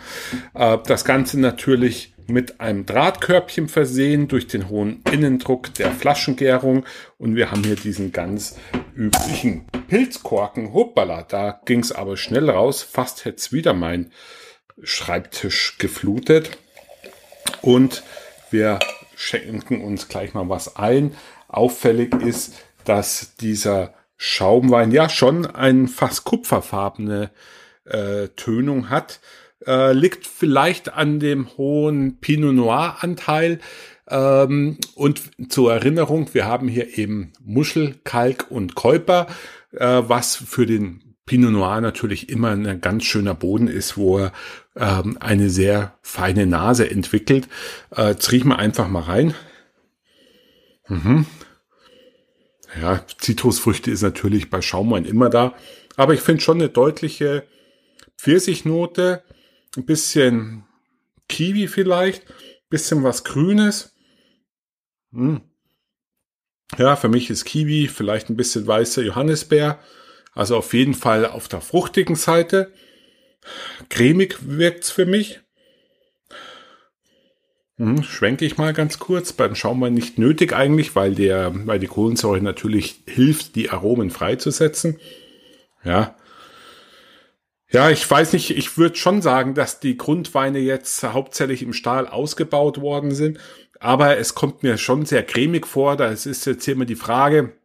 Äh, 0.54 0.78
das 0.84 1.04
Ganze 1.04 1.38
natürlich 1.38 2.13
mit 2.26 2.60
einem 2.60 2.86
Drahtkörbchen 2.86 3.68
versehen 3.68 4.28
durch 4.28 4.46
den 4.46 4.68
hohen 4.68 5.02
Innendruck 5.10 5.74
der 5.74 5.90
Flaschengärung 5.90 6.84
und 7.18 7.36
wir 7.36 7.50
haben 7.50 7.64
hier 7.64 7.76
diesen 7.76 8.12
ganz 8.12 8.56
üblichen 8.94 9.66
Pilzkorken. 9.88 10.72
Hoppala, 10.72 11.22
da 11.22 11.60
ging's 11.64 11.92
aber 11.92 12.16
schnell 12.16 12.48
raus. 12.48 12.82
Fast 12.82 13.24
hätte 13.24 13.52
wieder 13.52 13.74
mein 13.74 14.10
Schreibtisch 14.82 15.78
geflutet. 15.78 16.58
Und 17.62 18.02
wir 18.50 18.78
schenken 19.14 19.80
uns 19.82 20.08
gleich 20.08 20.34
mal 20.34 20.48
was 20.48 20.76
ein. 20.76 21.14
Auffällig 21.48 22.14
ist, 22.14 22.54
dass 22.84 23.36
dieser 23.36 23.94
Schaumwein 24.16 24.90
ja 24.90 25.08
schon 25.08 25.46
eine 25.46 25.88
fast 25.88 26.24
kupferfarbene 26.24 27.30
äh, 27.84 28.28
Tönung 28.36 28.90
hat. 28.90 29.20
Äh, 29.66 29.92
liegt 29.92 30.26
vielleicht 30.26 30.92
an 30.92 31.20
dem 31.20 31.56
hohen 31.56 32.18
Pinot 32.20 32.54
Noir 32.54 32.98
Anteil. 33.00 33.60
Ähm, 34.08 34.78
und 34.94 35.22
zur 35.48 35.72
Erinnerung, 35.72 36.28
wir 36.34 36.44
haben 36.44 36.68
hier 36.68 36.98
eben 36.98 37.32
Muschel, 37.42 37.94
Kalk 38.04 38.46
und 38.50 38.74
Käuper, 38.74 39.26
äh, 39.72 40.02
was 40.06 40.36
für 40.36 40.66
den 40.66 41.16
Pinot 41.26 41.52
Noir 41.52 41.80
natürlich 41.80 42.28
immer 42.28 42.50
ein 42.50 42.80
ganz 42.80 43.04
schöner 43.04 43.34
Boden 43.34 43.68
ist, 43.68 43.96
wo 43.96 44.18
er 44.18 44.32
ähm, 44.76 45.16
eine 45.20 45.48
sehr 45.48 45.94
feine 46.02 46.46
Nase 46.46 46.90
entwickelt. 46.90 47.48
Äh, 47.96 48.10
jetzt 48.10 48.30
riechen 48.30 48.48
wir 48.48 48.58
einfach 48.58 48.88
mal 48.88 49.04
rein. 49.04 49.34
Mhm. 50.88 51.26
Ja, 52.80 53.04
Zitrusfrüchte 53.18 53.90
ist 53.90 54.02
natürlich 54.02 54.50
bei 54.50 54.60
Schaumwein 54.60 55.04
immer 55.04 55.30
da, 55.30 55.54
aber 55.96 56.12
ich 56.12 56.20
finde 56.20 56.42
schon 56.42 56.60
eine 56.60 56.68
deutliche 56.68 57.44
Pfirsichnote, 58.18 59.22
ein 59.76 59.86
bisschen 59.86 60.64
Kiwi 61.28 61.68
vielleicht, 61.68 62.24
bisschen 62.68 63.02
was 63.02 63.24
Grünes. 63.24 63.94
Hm. 65.12 65.42
Ja, 66.78 66.96
für 66.96 67.08
mich 67.08 67.30
ist 67.30 67.44
Kiwi 67.44 67.88
vielleicht 67.88 68.30
ein 68.30 68.36
bisschen 68.36 68.66
weißer 68.66 69.02
Johannisbeer. 69.02 69.78
Also 70.32 70.56
auf 70.56 70.74
jeden 70.74 70.94
Fall 70.94 71.26
auf 71.26 71.48
der 71.48 71.60
fruchtigen 71.60 72.16
Seite. 72.16 72.72
Cremig 73.88 74.38
wirkt's 74.40 74.90
für 74.90 75.06
mich. 75.06 75.40
Hm, 77.76 78.02
schwenke 78.02 78.44
ich 78.44 78.56
mal 78.56 78.72
ganz 78.72 78.98
kurz. 78.98 79.32
Beim 79.32 79.54
Schaumwein 79.54 79.94
nicht 79.94 80.18
nötig 80.18 80.52
eigentlich, 80.52 80.94
weil 80.94 81.14
der, 81.14 81.52
weil 81.66 81.78
die 81.78 81.86
Kohlensäure 81.86 82.40
natürlich 82.40 83.02
hilft, 83.06 83.56
die 83.56 83.70
Aromen 83.70 84.10
freizusetzen. 84.10 84.98
Ja. 85.84 86.16
Ja, 87.74 87.90
ich 87.90 88.08
weiß 88.08 88.34
nicht, 88.34 88.56
ich 88.56 88.78
würde 88.78 88.94
schon 88.94 89.20
sagen, 89.20 89.54
dass 89.54 89.80
die 89.80 89.96
Grundweine 89.96 90.60
jetzt 90.60 91.02
hauptsächlich 91.02 91.60
im 91.60 91.72
Stahl 91.72 92.06
ausgebaut 92.06 92.80
worden 92.80 93.12
sind. 93.12 93.40
Aber 93.80 94.16
es 94.16 94.36
kommt 94.36 94.62
mir 94.62 94.78
schon 94.78 95.06
sehr 95.06 95.24
cremig 95.24 95.66
vor. 95.66 95.96
Da 95.96 96.06
ist 96.06 96.24
jetzt 96.24 96.64
hier 96.64 96.74
immer 96.74 96.84
die 96.84 96.94
Frage, 96.94 97.56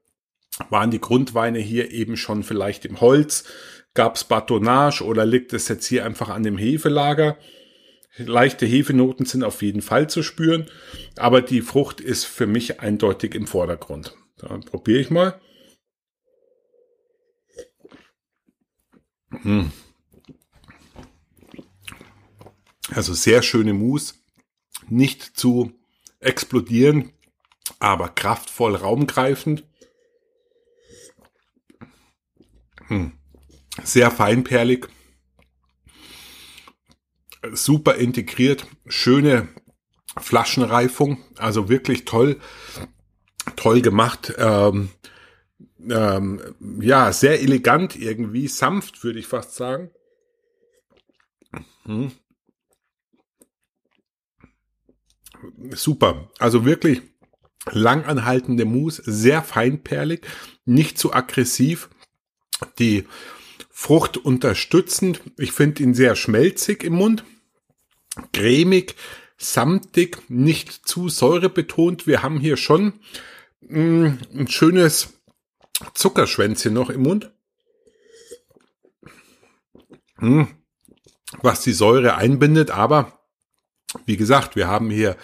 waren 0.72 0.90
die 0.90 1.00
Grundweine 1.00 1.60
hier 1.60 1.92
eben 1.92 2.18
schon 2.18 2.42
vielleicht 2.42 2.86
im 2.86 3.02
Holz? 3.02 3.44
Gab 3.94 4.16
es 4.16 4.24
Batonage 4.24 5.04
oder 5.04 5.28
liegt 5.28 5.54
es 5.54 5.68
jetzt 5.68 5.86
hier 5.86 6.06
einfach 6.06 6.30
an 6.30 6.42
dem 6.42 6.58
Hefelager? 6.58 7.38
Leichte 8.18 8.66
Hefenoten 8.66 9.28
sind 9.28 9.44
auf 9.44 9.62
jeden 9.62 9.84
Fall 9.84 10.10
zu 10.10 10.24
spüren, 10.24 10.72
aber 11.18 11.44
die 11.44 11.62
Frucht 11.62 12.02
ist 12.02 12.26
für 12.26 12.48
mich 12.48 12.80
eindeutig 12.80 13.36
im 13.36 13.46
Vordergrund. 13.46 14.16
Dann 14.38 14.62
probiere 14.62 15.02
ich 15.02 15.12
mal. 15.12 15.40
Hm. 19.44 19.72
Also 23.00 23.14
sehr 23.14 23.44
schöne 23.44 23.74
Mousse, 23.74 24.16
nicht 24.90 25.24
zu 25.24 25.72
explodieren, 26.20 27.14
aber 27.80 28.10
kraftvoll 28.10 28.76
raumgreifend. 28.76 29.64
Hm. 32.88 33.14
Sehr 33.86 34.12
feinperlig 34.12 34.90
super 37.54 37.96
integriert, 37.96 38.68
schöne 38.86 39.48
Flaschenreifung, 40.18 41.24
also 41.38 41.70
wirklich 41.70 42.04
toll, 42.04 42.42
toll 43.56 43.82
gemacht. 43.82 44.34
Ähm, 44.38 44.90
ähm, 45.90 46.42
ja, 46.82 47.14
sehr 47.14 47.40
elegant 47.42 47.96
irgendwie, 47.96 48.50
sanft 48.50 49.06
würde 49.06 49.20
ich 49.20 49.28
fast 49.28 49.56
sagen. 49.56 49.90
Hm. 51.86 52.12
Super, 55.72 56.30
also 56.40 56.66
wirklich 56.66 57.02
langanhaltende 57.72 58.66
Mousse, 58.66 59.04
sehr 59.06 59.44
feinperlig, 59.44 60.22
nicht 60.66 60.98
zu 60.98 61.14
aggressiv. 61.14 61.90
Die 62.78 63.06
Frucht 63.70 64.18
unterstützend. 64.18 65.22
Ich 65.38 65.52
finde 65.54 65.84
ihn 65.84 65.94
sehr 65.94 66.16
schmelzig 66.16 66.84
im 66.84 66.94
Mund, 66.94 67.24
cremig, 68.34 68.96
samtig, 69.38 70.30
nicht 70.30 70.88
zu 70.88 71.08
säurebetont. 71.08 72.06
Wir 72.06 72.22
haben 72.22 72.40
hier 72.40 72.58
schon 72.58 73.00
mm, 73.62 74.08
ein 74.36 74.48
schönes 74.50 75.22
Zuckerschwänzchen 75.94 76.74
noch 76.74 76.90
im 76.90 77.04
Mund. 77.04 77.32
Mm, 80.18 80.44
was 81.42 81.62
die 81.62 81.72
Säure 81.72 82.16
einbindet, 82.16 82.72
aber 82.72 83.19
wie 84.06 84.18
gesagt, 84.18 84.56
wir 84.56 84.68
haben 84.68 84.90
hier 84.90 85.16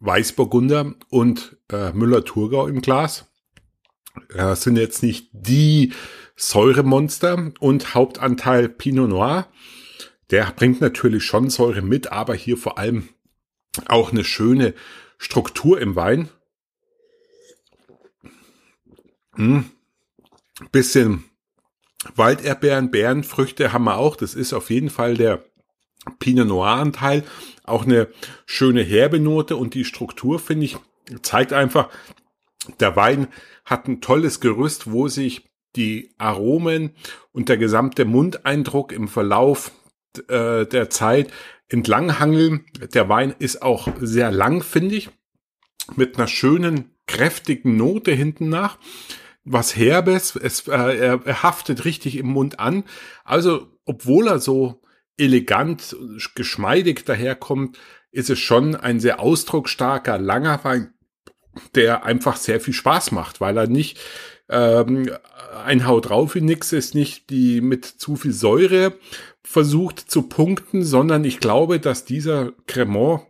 Weißburgunder 0.00 0.94
und 1.10 1.56
äh, 1.70 1.92
Müller-Thurgau 1.92 2.66
im 2.66 2.80
Glas. 2.80 3.26
Das 4.34 4.62
sind 4.62 4.76
jetzt 4.76 5.02
nicht 5.02 5.28
die 5.32 5.92
Säuremonster 6.36 7.52
und 7.60 7.94
Hauptanteil 7.94 8.68
Pinot 8.68 9.10
Noir. 9.10 9.48
Der 10.30 10.50
bringt 10.52 10.80
natürlich 10.80 11.24
schon 11.24 11.50
Säure 11.50 11.82
mit, 11.82 12.12
aber 12.12 12.34
hier 12.34 12.56
vor 12.56 12.78
allem 12.78 13.08
auch 13.86 14.12
eine 14.12 14.24
schöne 14.24 14.74
Struktur 15.18 15.80
im 15.80 15.96
Wein. 15.96 16.28
Hm. 19.34 19.70
Bisschen 20.72 21.24
Walderdbeeren, 22.14 22.90
Beerenfrüchte 22.90 23.72
haben 23.72 23.84
wir 23.84 23.96
auch. 23.96 24.16
Das 24.16 24.34
ist 24.34 24.52
auf 24.52 24.70
jeden 24.70 24.90
Fall 24.90 25.16
der 25.16 25.44
Pinot 26.18 26.48
Noir 26.48 26.68
Anteil. 26.68 27.24
Auch 27.68 27.84
eine 27.84 28.08
schöne 28.46 28.82
herbe 28.82 29.20
Note 29.20 29.56
und 29.56 29.74
die 29.74 29.84
Struktur 29.84 30.38
finde 30.38 30.66
ich 30.66 30.76
zeigt 31.22 31.52
einfach, 31.52 31.88
der 32.80 32.96
Wein 32.96 33.28
hat 33.64 33.88
ein 33.88 34.00
tolles 34.00 34.40
Gerüst, 34.40 34.90
wo 34.90 35.08
sich 35.08 35.48
die 35.76 36.14
Aromen 36.18 36.94
und 37.32 37.48
der 37.48 37.56
gesamte 37.56 38.04
Mundeindruck 38.04 38.92
im 38.92 39.08
Verlauf 39.08 39.72
äh, 40.28 40.66
der 40.66 40.90
Zeit 40.90 41.30
entlanghangeln. 41.68 42.64
Der 42.94 43.08
Wein 43.08 43.34
ist 43.38 43.62
auch 43.62 43.88
sehr 44.00 44.30
lang, 44.30 44.62
finde 44.62 44.96
ich, 44.96 45.10
mit 45.96 46.16
einer 46.16 46.26
schönen, 46.26 46.96
kräftigen 47.06 47.76
Note 47.76 48.12
hinten 48.12 48.48
nach. 48.48 48.78
Was 49.44 49.76
Herbes, 49.76 50.36
es, 50.36 50.66
äh, 50.68 50.72
er, 50.72 51.20
er 51.24 51.42
haftet 51.42 51.84
richtig 51.84 52.16
im 52.16 52.26
Mund 52.26 52.60
an. 52.60 52.84
Also, 53.24 53.68
obwohl 53.84 54.28
er 54.28 54.40
so 54.40 54.82
elegant, 55.18 55.96
geschmeidig 56.34 57.04
daherkommt, 57.04 57.78
ist 58.10 58.30
es 58.30 58.38
schon 58.38 58.74
ein 58.74 59.00
sehr 59.00 59.20
ausdrucksstarker, 59.20 60.18
langer 60.18 60.64
Wein, 60.64 60.94
der 61.74 62.04
einfach 62.04 62.36
sehr 62.36 62.60
viel 62.60 62.74
Spaß 62.74 63.12
macht, 63.12 63.40
weil 63.40 63.56
er 63.56 63.66
nicht 63.66 63.98
ähm, 64.48 65.10
ein 65.64 65.86
Haut 65.86 66.08
drauf 66.08 66.34
wie 66.34 66.40
nix 66.40 66.72
ist, 66.72 66.94
nicht 66.94 67.30
die 67.30 67.60
mit 67.60 67.84
zu 67.84 68.16
viel 68.16 68.32
Säure 68.32 68.94
versucht 69.42 70.10
zu 70.10 70.22
punkten, 70.22 70.84
sondern 70.84 71.24
ich 71.24 71.40
glaube, 71.40 71.80
dass 71.80 72.04
dieser 72.04 72.52
Cremant 72.66 73.22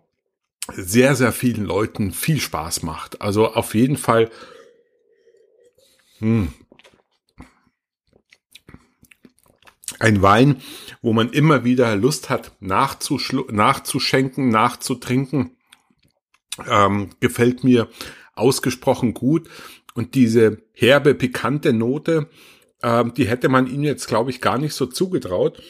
sehr, 0.73 1.17
sehr 1.17 1.33
vielen 1.33 1.65
Leuten 1.65 2.13
viel 2.13 2.41
Spaß 2.41 2.83
macht. 2.83 3.21
Also 3.23 3.55
auf 3.55 3.75
jeden 3.75 3.97
Fall 3.97 4.31
hm, 6.19 6.53
ein 9.99 10.23
Wein, 10.23 10.61
wo 11.03 11.13
man 11.13 11.31
immer 11.31 11.65
wieder 11.65 11.95
Lust 11.97 12.31
hat, 12.31 12.53
nachzuschenken, 12.61 14.49
nachzutrinken. 14.49 15.57
Ähm, 16.69 17.11
gefällt 17.21 17.63
mir 17.65 17.89
ausgesprochen 18.35 19.15
gut. 19.15 19.49
Und 19.95 20.15
diese 20.15 20.63
herbe, 20.73 21.15
pikante 21.15 21.73
Note, 21.73 22.29
ähm, 22.83 23.15
die 23.15 23.27
hätte 23.27 23.49
man 23.49 23.67
ihm 23.67 23.83
jetzt, 23.83 24.07
glaube 24.07 24.31
ich, 24.31 24.41
gar 24.41 24.59
nicht 24.59 24.75
so 24.75 24.87
zugetraut. 24.87 25.63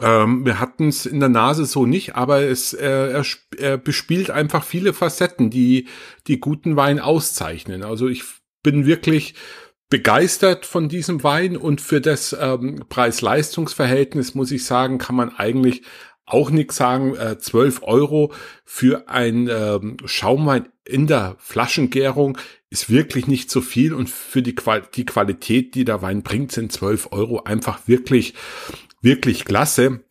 Ähm, 0.00 0.44
wir 0.44 0.60
hatten 0.60 0.88
es 0.88 1.04
in 1.04 1.20
der 1.20 1.28
Nase 1.28 1.64
so 1.64 1.84
nicht, 1.84 2.14
aber 2.14 2.42
es, 2.42 2.72
äh, 2.72 3.12
er, 3.12 3.24
er 3.58 3.76
bespielt 3.76 4.30
einfach 4.30 4.64
viele 4.64 4.92
Facetten, 4.92 5.50
die 5.50 5.88
die 6.26 6.38
guten 6.38 6.76
Wein 6.76 7.00
auszeichnen. 7.00 7.82
Also 7.82 8.08
ich 8.08 8.22
bin 8.62 8.86
wirklich 8.86 9.34
begeistert 9.90 10.64
von 10.64 10.88
diesem 10.88 11.22
Wein 11.24 11.56
und 11.56 11.80
für 11.80 12.00
das 12.00 12.34
ähm, 12.38 12.84
Preis-Leistungs-Verhältnis 12.88 14.34
muss 14.36 14.52
ich 14.52 14.64
sagen, 14.64 14.98
kann 14.98 15.16
man 15.16 15.34
eigentlich 15.36 15.82
auch 16.24 16.50
nichts 16.50 16.76
sagen. 16.76 17.16
Äh, 17.16 17.38
12 17.38 17.82
Euro 17.82 18.32
für 18.64 19.08
ein 19.08 19.48
ähm, 19.48 19.96
Schaumwein 20.04 20.68
in 20.84 21.08
der 21.08 21.36
Flaschengärung 21.38 22.38
ist 22.70 22.88
wirklich 22.88 23.26
nicht 23.26 23.50
so 23.50 23.60
viel 23.60 23.92
und 23.92 24.08
für 24.08 24.42
die, 24.42 24.54
Qual 24.54 24.82
die 24.94 25.04
Qualität, 25.04 25.74
die 25.74 25.84
der 25.84 26.02
Wein 26.02 26.22
bringt, 26.22 26.52
sind 26.52 26.70
12 26.70 27.08
Euro 27.10 27.42
einfach 27.42 27.88
wirklich, 27.88 28.34
wirklich 29.02 29.44
klasse. 29.44 30.04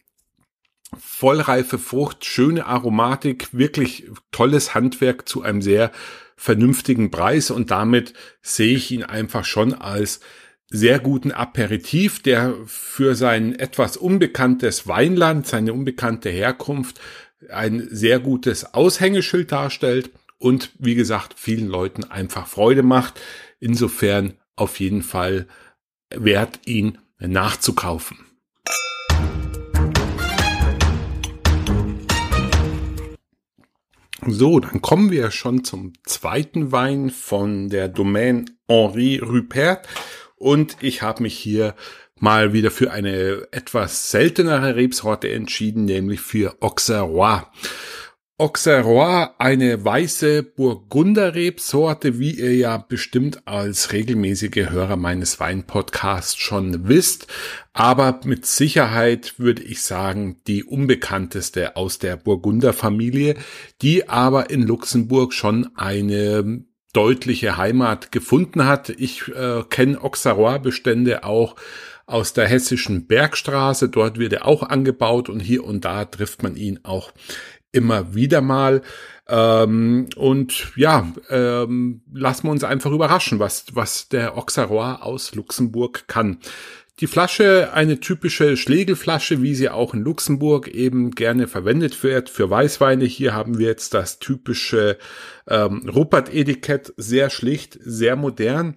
Vollreife 0.98 1.78
Frucht, 1.78 2.26
schöne 2.26 2.66
Aromatik, 2.66 3.50
wirklich 3.54 4.10
tolles 4.32 4.74
Handwerk 4.74 5.30
zu 5.30 5.42
einem 5.44 5.62
sehr 5.62 5.92
vernünftigen 6.40 7.12
Preis 7.12 7.52
und 7.52 7.70
damit 7.70 8.14
sehe 8.42 8.74
ich 8.74 8.92
ihn 8.92 9.04
einfach 9.04 9.44
schon 9.44 9.74
als 9.74 10.22
sehr 10.70 11.00
guten 11.00 11.34
Aperitif, 11.34 12.22
der 12.22 12.56
für 12.66 13.14
sein 13.16 13.60
etwas 13.60 13.98
unbekanntes 13.98 14.88
Weinland, 14.88 15.48
seine 15.48 15.74
unbekannte 15.74 16.30
Herkunft 16.30 17.02
ein 17.50 17.90
sehr 17.92 18.20
gutes 18.20 18.74
Aushängeschild 18.74 19.52
darstellt 19.52 20.12
und 20.38 20.72
wie 20.80 20.96
gesagt 20.96 21.34
vielen 21.38 21.68
Leuten 21.68 22.06
einfach 22.06 22.48
Freude 22.48 22.84
macht. 22.84 23.20
Insofern 23.60 24.36
auf 24.56 24.80
jeden 24.80 25.02
Fall 25.02 25.46
wert, 26.10 26.62
ihn 26.66 27.00
nachzukaufen. 27.20 28.18
So, 34.28 34.60
dann 34.60 34.82
kommen 34.82 35.12
wir 35.12 35.32
schon 35.32 35.64
zum 35.64 35.94
zweiten 36.04 36.72
Wein 36.72 37.10
von 37.10 37.70
der 37.70 37.88
Domaine 37.88 38.46
Henri 38.68 39.18
Rupert 39.20 39.88
und 40.36 40.76
ich 40.82 41.02
habe 41.02 41.24
mich 41.24 41.38
hier 41.38 41.74
mal 42.16 42.52
wieder 42.52 42.70
für 42.70 42.92
eine 42.92 43.48
etwas 43.52 44.12
seltenere 44.12 44.76
Rebsorte 44.76 45.32
entschieden, 45.32 45.86
nämlich 45.86 46.20
für 46.20 46.58
Auxerrois. 46.60 47.44
Auxerrois, 48.40 49.32
eine 49.38 49.84
weiße 49.84 50.44
Burgunderrebsorte, 50.44 52.20
wie 52.20 52.40
ihr 52.40 52.56
ja 52.56 52.78
bestimmt 52.78 53.46
als 53.46 53.92
regelmäßige 53.92 54.70
Hörer 54.70 54.96
meines 54.96 55.42
Weinpodcasts 55.42 56.38
schon 56.38 56.88
wisst, 56.88 57.28
aber 57.74 58.22
mit 58.24 58.46
Sicherheit 58.46 59.34
würde 59.40 59.64
ich 59.64 59.82
sagen, 59.82 60.38
die 60.48 60.64
unbekannteste 60.64 61.76
aus 61.76 62.00
der 62.00 62.16
Burgunderfamilie, 62.16 63.36
die 63.82 64.08
aber 64.08 64.50
in 64.50 64.64
Luxemburg 64.64 65.34
schon 65.34 65.76
eine 65.76 66.64
deutliche 66.94 67.58
Heimat 67.58 68.14
gefunden 68.14 68.66
hat. 68.66 68.88
Ich 68.88 69.28
äh, 69.28 69.64
kenne 69.70 70.02
Auxerrois-Bestände 70.02 71.26
auch 71.26 71.58
aus 72.06 72.32
der 72.34 72.48
hessischen 72.48 73.06
Bergstraße. 73.06 73.90
Dort 73.90 74.18
wird 74.18 74.32
er 74.34 74.48
auch 74.48 74.64
angebaut 74.64 75.28
und 75.28 75.42
hier 75.42 75.66
und 75.66 75.84
da 75.84 76.06
trifft 76.06 76.42
man 76.42 76.56
ihn 76.56 76.80
auch 76.84 77.12
immer 77.72 78.14
wieder 78.14 78.42
mal. 78.42 78.82
Ähm, 79.28 80.08
und 80.16 80.72
ja, 80.76 81.12
ähm, 81.30 82.02
lassen 82.12 82.48
wir 82.48 82.52
uns 82.52 82.64
einfach 82.64 82.92
überraschen, 82.92 83.40
was, 83.40 83.66
was 83.74 84.10
der 84.10 84.38
Auxerrois 84.38 84.96
aus 85.02 85.36
Luxemburg 85.36 86.08
kann. 86.08 86.40
Die 87.00 87.08
Flasche, 87.08 87.70
eine 87.74 88.02
typische 88.02 88.58
Schlegelflasche, 88.58 89.42
wie 89.42 89.56
sie 89.56 89.70
auch 89.70 89.94
in 89.94 90.02
Luxemburg 90.02 90.68
eben 90.68 91.12
gerne 91.12 91.48
verwendet 91.48 92.04
wird 92.04 92.30
für 92.30 92.50
Weißweine. 92.50 93.06
Hier 93.06 93.34
haben 93.34 93.58
wir 93.58 93.68
jetzt 93.68 93.94
das 93.94 94.20
typische 94.20 94.98
ähm, 95.48 95.88
Ruppert-Etikett, 95.88 96.94
sehr 96.98 97.30
schlicht, 97.30 97.80
sehr 97.82 98.18
modern. 98.18 98.76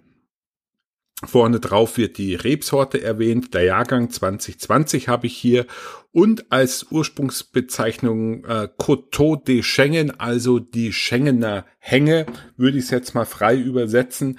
Vorne 1.25 1.61
drauf 1.61 1.99
wird 1.99 2.19
die 2.19 2.35
Rebsorte 2.35 3.01
erwähnt, 3.01 3.55
der 3.55 3.63
Jahrgang 3.63 4.11
2020 4.11 5.09
habe 5.09 5.27
ich 5.27 5.37
hier 5.37 5.67
und 6.11 6.51
als 6.51 6.87
Ursprungsbezeichnung 6.91 8.45
äh, 8.45 8.69
Coteau 8.77 9.37
de 9.37 9.63
Schengen, 9.63 10.19
also 10.19 10.59
die 10.59 10.93
Schengener 10.93 11.65
Hänge, 11.79 12.27
würde 12.57 12.79
ich 12.79 12.85
es 12.85 12.91
jetzt 12.91 13.15
mal 13.15 13.25
frei 13.25 13.57
übersetzen. 13.57 14.39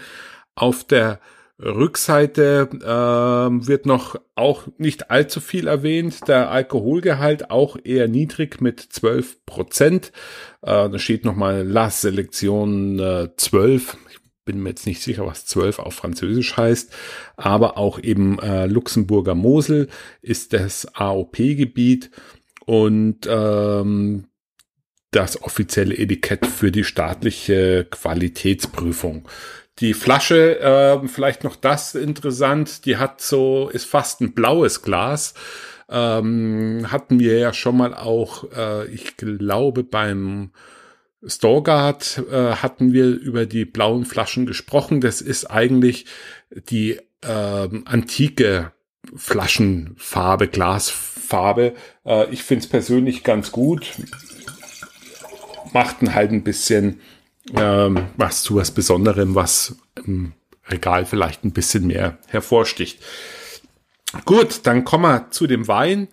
Auf 0.56 0.84
der 0.84 1.20
Rückseite 1.60 2.70
äh, 2.82 3.68
wird 3.68 3.86
noch 3.86 4.16
auch 4.36 4.68
nicht 4.78 5.12
allzu 5.12 5.40
viel 5.40 5.68
erwähnt. 5.68 6.28
Der 6.28 6.52
Alkoholgehalt 6.52 7.52
auch 7.52 7.78
eher 7.84 8.08
niedrig 8.08 8.60
mit 8.60 8.80
12 8.80 9.46
Prozent. 9.46 10.12
Äh, 10.62 10.90
da 10.90 11.00
steht 11.00 11.26
nochmal 11.26 11.64
La 11.66 11.90
Selektion 11.90 13.00
äh, 13.00 13.30
12 13.38 13.98
bin 14.46 14.62
mir 14.62 14.70
jetzt 14.70 14.86
nicht 14.86 15.02
sicher, 15.02 15.26
was 15.26 15.46
12 15.46 15.80
auf 15.80 15.96
Französisch 15.96 16.58
heißt, 16.58 16.94
aber 17.38 17.78
auch 17.78 18.00
eben 18.00 18.40
äh, 18.40 18.66
Luxemburger 18.66 19.36
Mosel 19.36 19.88
ist 20.22 20.54
das 20.54 20.86
AOP-Gebiet 20.96 22.12
und 22.66 23.28
ähm, 23.28 24.28
das 25.12 25.42
offizielle 25.44 25.96
Etikett 25.96 26.46
für 26.46 26.72
die 26.72 26.84
staatliche 26.84 27.86
Qualitätsprüfung. 27.90 29.28
Die 29.80 29.94
Flasche, 29.94 30.60
äh, 30.60 31.08
vielleicht 31.08 31.44
noch 31.44 31.56
das 31.56 31.96
interessant, 31.96 32.86
die 32.86 32.98
hat 32.98 33.22
so, 33.22 33.70
ist 33.70 33.86
fast 33.86 34.22
ein 34.22 34.34
blaues 34.34 34.82
Glas. 34.82 35.34
Ähm, 35.90 36.88
hatten 36.92 37.20
wir 37.20 37.38
ja 37.38 37.54
schon 37.54 37.78
mal 37.78 37.94
auch, 37.94 38.52
äh, 38.56 38.86
ich 38.88 39.18
glaube, 39.18 39.84
beim 39.84 40.52
Storgard 41.26 42.24
äh, 42.32 42.56
hatten 42.56 42.94
wir 42.94 43.06
über 43.06 43.46
die 43.46 43.66
blauen 43.66 44.06
Flaschen 44.06 44.46
gesprochen. 44.46 45.02
Das 45.02 45.22
ist 45.22 45.46
eigentlich 45.46 46.06
die 46.70 47.00
äh, 47.22 47.70
antike 47.86 48.72
Flaschenfarbe, 49.16 50.48
Glasfarbe. 50.48 51.74
Äh, 52.06 52.32
ich 52.32 52.44
finde 52.44 52.64
es 52.64 52.70
persönlich 52.70 53.24
ganz 53.24 53.52
gut. 53.52 53.92
Machten 55.72 56.14
halt 56.14 56.32
ein 56.32 56.44
bisschen 56.44 57.00
ähm, 57.56 58.08
was 58.18 58.44
zu 58.44 58.56
was 58.56 58.72
Besonderem, 58.72 59.36
was 59.36 59.76
im 60.06 60.34
Regal 60.68 61.06
vielleicht 61.06 61.44
ein 61.44 61.52
bisschen 61.52 61.88
mehr 61.88 62.18
hervorsticht. 62.28 63.00
Gut, 64.26 64.62
dann 64.64 64.86
kommen 64.86 65.04
wir 65.04 65.32
zu 65.32 65.48
dem 65.48 65.68
Wein 65.68 66.08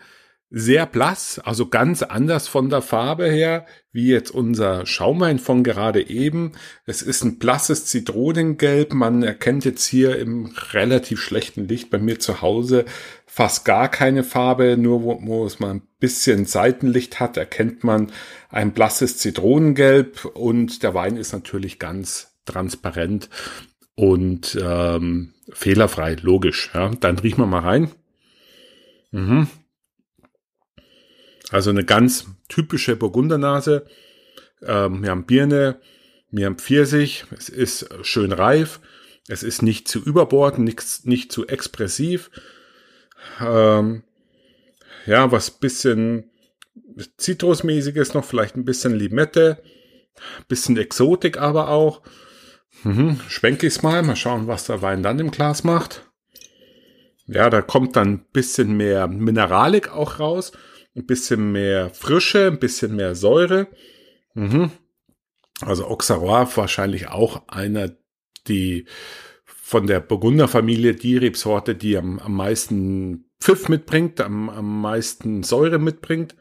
sehr 0.53 0.85
blass, 0.87 1.39
also 1.39 1.69
ganz 1.69 2.03
anders 2.03 2.49
von 2.49 2.71
der 2.71 2.83
Farbe 2.83 3.31
her, 3.31 3.67
wie 3.93 4.09
jetzt 4.09 4.31
unser 4.33 4.85
Schaumwein 4.85 5.39
von 5.39 5.63
gerade 5.63 6.09
eben. 6.09 6.53
Es 6.87 7.03
ist 7.03 7.23
ein 7.23 7.39
blasses 7.39 7.87
Zitronengelb. 7.87 8.93
Man 8.93 9.23
erkennt 9.23 9.65
jetzt 9.65 9.87
hier 9.87 10.19
im 10.19 10.53
relativ 10.73 11.21
schlechten 11.21 11.69
Licht 11.69 11.91
bei 11.91 11.99
mir 11.99 12.19
zu 12.19 12.43
Hause 12.43 12.85
fast 13.31 13.65
gar 13.65 13.89
keine 13.89 14.25
Farbe. 14.25 14.77
Nur 14.77 15.05
wo, 15.05 15.21
wo 15.23 15.47
es 15.47 15.61
mal 15.61 15.75
ein 15.75 15.83
bisschen 16.01 16.47
Seitenlicht 16.47 17.21
hat, 17.21 17.37
erkennt 17.37 17.85
man 17.85 18.11
ein 18.49 18.73
blasses 18.73 19.19
Zitronengelb 19.19 20.25
und 20.25 20.83
der 20.83 20.95
Wein 20.95 21.17
ist 21.17 21.33
natürlich 21.33 21.79
ganz 21.79 22.35
transparent 22.45 23.29
und 23.95 24.59
ähm, 24.61 25.33
fehlerfrei, 25.53 26.17
logisch. 26.21 26.71
Ja. 26.75 26.91
Dann 26.99 27.19
riechen 27.19 27.39
wir 27.39 27.47
mal 27.47 27.61
rein. 27.61 27.91
Mhm. 29.13 29.47
Also 31.51 31.71
eine 31.71 31.85
ganz 31.85 32.27
typische 32.49 32.97
Burgundernase. 32.97 33.87
Ähm, 34.63 35.03
wir 35.03 35.11
haben 35.11 35.27
Birne, 35.27 35.81
wir 36.31 36.47
haben 36.47 36.59
Pfirsich, 36.59 37.25
es 37.37 37.49
ist 37.49 37.89
schön 38.03 38.33
reif, 38.33 38.81
es 39.29 39.43
ist 39.43 39.63
nicht 39.63 39.89
zu 39.89 40.01
überbordend, 40.01 40.65
nicht, 40.65 41.07
nicht 41.07 41.33
zu 41.33 41.47
expressiv. 41.47 42.31
Ähm, 43.41 44.05
ja, 45.07 45.33
was 45.33 45.51
bisschen 45.51 46.31
Zitrusmäßiges 47.17 48.15
noch, 48.15 48.25
vielleicht 48.25 48.57
ein 48.57 48.65
bisschen 48.65 48.95
Limette, 48.95 49.63
bisschen 50.49 50.77
Exotik 50.77 51.39
aber 51.39 51.69
auch. 51.69 52.03
Mhm, 52.85 53.21
schwenke 53.29 53.67
ich 53.67 53.75
es 53.75 53.83
mal, 53.83 54.03
mal 54.03 54.17
schauen, 54.17 54.47
was 54.47 54.65
der 54.65 54.83
Wein 54.83 55.03
dann 55.03 55.19
im 55.19 55.31
Glas 55.31 55.65
macht. 55.65 56.07
Ja, 57.27 57.51
da 57.51 57.63
kommt 57.63 57.97
dann 57.97 58.09
ein 58.09 58.27
bisschen 58.33 58.77
mehr 58.77 59.07
Mineralik 59.07 59.93
auch 59.93 60.19
raus 60.21 60.53
ein 60.97 61.07
bisschen 61.07 61.53
mehr 61.53 61.91
Frische, 61.91 62.49
ein 62.49 62.59
bisschen 62.59 62.97
mehr 62.97 63.15
Säure. 63.15 63.69
Mhm. 64.35 64.71
Also 65.61 65.87
Auxerrois 65.87 66.57
wahrscheinlich 66.57 67.09
auch 67.09 67.49
einer, 67.49 67.97
die 68.49 68.87
von 69.45 69.87
der 69.87 70.01
Burgunderfamilie 70.01 70.95
die 70.95 71.17
Rebsorte, 71.17 71.75
die 71.75 71.97
am, 71.97 72.19
am 72.19 72.35
meisten 72.35 73.31
Pfiff 73.41 73.69
mitbringt, 73.69 74.21
am, 74.21 74.49
am 74.51 74.81
meisten 74.81 75.43
Säure 75.43 75.79
mitbringt. 75.79 76.35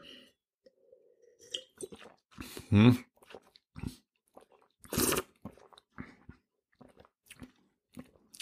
Hm. 2.70 2.98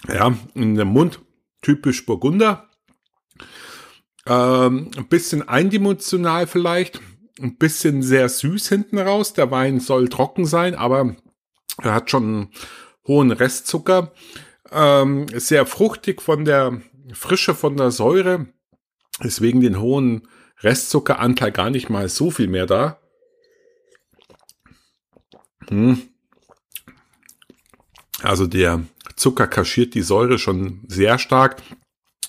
Ja, 0.09 0.35
in 0.55 0.75
dem 0.75 0.89
Mund 0.89 1.21
typisch 1.61 2.07
Burgunder. 2.07 2.71
Ähm, 4.29 4.91
ein 4.97 5.09
bisschen 5.09 5.49
eindimensional 5.49 6.47
vielleicht, 6.47 7.01
ein 7.41 7.57
bisschen 7.57 8.03
sehr 8.03 8.29
süß 8.29 8.69
hinten 8.69 8.99
raus. 8.99 9.33
Der 9.33 9.51
Wein 9.51 9.81
soll 9.81 10.09
trocken 10.09 10.45
sein, 10.45 10.75
aber 10.75 11.17
er 11.83 11.95
hat 11.95 12.11
schon 12.11 12.51
hohen 13.07 13.31
Restzucker. 13.31 14.13
Ähm, 14.71 15.27
sehr 15.35 15.65
fruchtig 15.65 16.21
von 16.21 16.45
der 16.45 16.83
Frische, 17.13 17.55
von 17.55 17.77
der 17.77 17.91
Säure. 17.91 18.47
Deswegen 19.23 19.61
den 19.61 19.81
hohen 19.81 20.29
Restzuckeranteil 20.61 21.53
gar 21.53 21.71
nicht 21.71 21.89
mal 21.89 22.09
so 22.09 22.31
viel 22.31 22.49
mehr 22.49 22.67
da. 22.67 23.01
Hm. 25.69 26.03
Also 28.23 28.47
der 28.47 28.83
Zucker 29.17 29.47
kaschiert 29.47 29.95
die 29.95 30.03
Säure 30.03 30.39
schon 30.39 30.85
sehr 30.89 31.19
stark. 31.19 31.63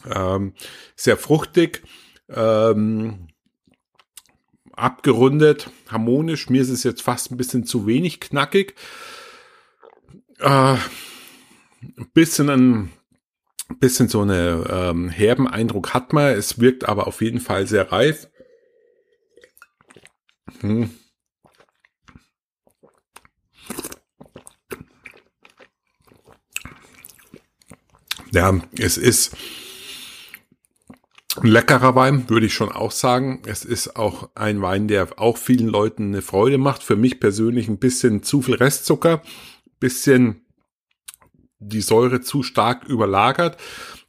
Ähm, 0.05 0.53
sehr 0.95 1.17
fruchtig, 1.17 1.83
ähm, 2.29 3.27
abgerundet, 4.71 5.69
harmonisch. 5.87 6.49
Mir 6.49 6.61
ist 6.61 6.69
es 6.69 6.83
jetzt 6.83 7.01
fast 7.01 7.31
ein 7.31 7.37
bisschen 7.37 7.65
zu 7.65 7.85
wenig 7.85 8.19
knackig. 8.19 8.75
Äh, 10.39 10.75
ein 11.81 12.11
bisschen 12.13 12.49
ein 12.49 13.79
bisschen 13.79 14.07
so 14.07 14.21
eine 14.21 14.65
ähm, 14.69 15.09
herben 15.09 15.47
Eindruck 15.47 15.93
hat 15.93 16.13
man. 16.13 16.33
Es 16.33 16.59
wirkt 16.59 16.87
aber 16.87 17.07
auf 17.07 17.21
jeden 17.21 17.39
Fall 17.39 17.67
sehr 17.67 17.91
reif. 17.91 18.27
Hm. 20.61 20.89
Ja, 28.31 28.61
es 28.77 28.97
ist 28.97 29.35
ein 31.43 31.47
leckerer 31.47 31.95
Wein, 31.95 32.29
würde 32.29 32.45
ich 32.45 32.53
schon 32.53 32.71
auch 32.71 32.91
sagen. 32.91 33.41
Es 33.45 33.63
ist 33.65 33.95
auch 33.95 34.29
ein 34.35 34.61
Wein, 34.61 34.87
der 34.87 35.07
auch 35.17 35.37
vielen 35.37 35.67
Leuten 35.67 36.07
eine 36.07 36.21
Freude 36.21 36.57
macht. 36.57 36.83
Für 36.83 36.95
mich 36.95 37.19
persönlich 37.19 37.67
ein 37.67 37.79
bisschen 37.79 38.23
zu 38.23 38.41
viel 38.41 38.55
Restzucker, 38.55 39.21
bisschen 39.79 40.45
die 41.59 41.81
Säure 41.81 42.21
zu 42.21 42.43
stark 42.43 42.85
überlagert. 42.87 43.57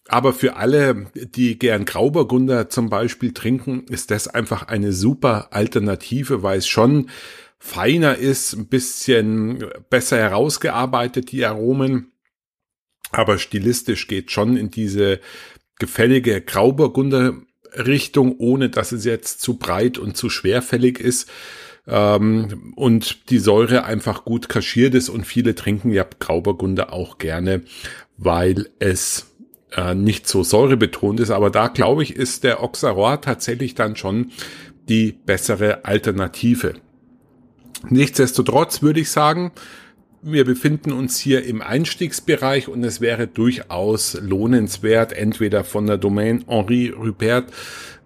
Aber 0.09 0.33
für 0.33 0.57
alle, 0.57 1.07
die 1.14 1.59
gern 1.59 1.85
Grauburgunder 1.85 2.69
zum 2.69 2.90
Beispiel 2.90 3.33
trinken, 3.33 3.85
ist 3.88 4.11
das 4.11 4.27
einfach 4.27 4.64
eine 4.64 4.93
super 4.93 5.49
Alternative, 5.53 6.43
weil 6.43 6.59
es 6.59 6.66
schon 6.66 7.11
feiner 7.59 8.16
ist, 8.16 8.55
ein 8.55 8.66
bisschen 8.66 9.64
besser 9.88 10.16
herausgearbeitet, 10.16 11.31
die 11.31 11.45
Aromen. 11.45 12.12
Aber 13.12 13.38
stilistisch 13.38 14.09
geht 14.09 14.31
schon 14.31 14.57
in 14.57 14.71
diese 14.71 15.21
gefällige 15.81 16.40
Grauburgunder 16.40 17.35
Richtung, 17.77 18.37
ohne 18.38 18.69
dass 18.69 18.93
es 18.93 19.05
jetzt 19.05 19.40
zu 19.40 19.59
breit 19.59 19.99
und 19.99 20.16
zu 20.16 20.31
schwerfällig 20.31 21.01
ist. 21.01 21.29
Ähm, 21.87 22.73
und 22.77 23.31
die 23.31 23.38
Säure 23.38 23.85
einfach 23.85 24.25
gut 24.25 24.49
kaschiert 24.49 24.95
ist 24.95 25.09
und 25.09 25.27
viele 25.27 25.55
trinken 25.55 25.90
ja 25.90 26.05
Grauburgunder 26.19 26.93
auch 26.93 27.19
gerne, 27.19 27.62
weil 28.16 28.69
es 28.79 29.27
äh, 29.73 29.95
nicht 29.95 30.29
so 30.29 30.43
säurebetont 30.43 31.21
ist. 31.21 31.31
Aber 31.31 31.51
da 31.51 31.69
glaube 31.69 32.03
ich, 32.03 32.14
ist 32.14 32.45
der 32.45 32.62
Auxerrois 32.62 33.19
tatsächlich 33.19 33.75
dann 33.75 33.97
schon 33.97 34.31
die 34.88 35.12
bessere 35.12 35.85
Alternative. 35.85 36.75
Nichtsdestotrotz 37.88 38.83
würde 38.83 39.01
ich 39.01 39.11
sagen, 39.11 39.53
wir 40.23 40.45
befinden 40.45 40.93
uns 40.93 41.19
hier 41.19 41.45
im 41.45 41.63
Einstiegsbereich 41.63 42.69
und 42.69 42.85
es 42.85 43.01
wäre 43.01 43.27
durchaus 43.27 44.19
lohnenswert, 44.21 45.13
entweder 45.13 45.65
von 45.65 45.87
der 45.87 45.99
Domain 45.99 46.45
Henri 46.47 46.91
Rupert 46.91 47.53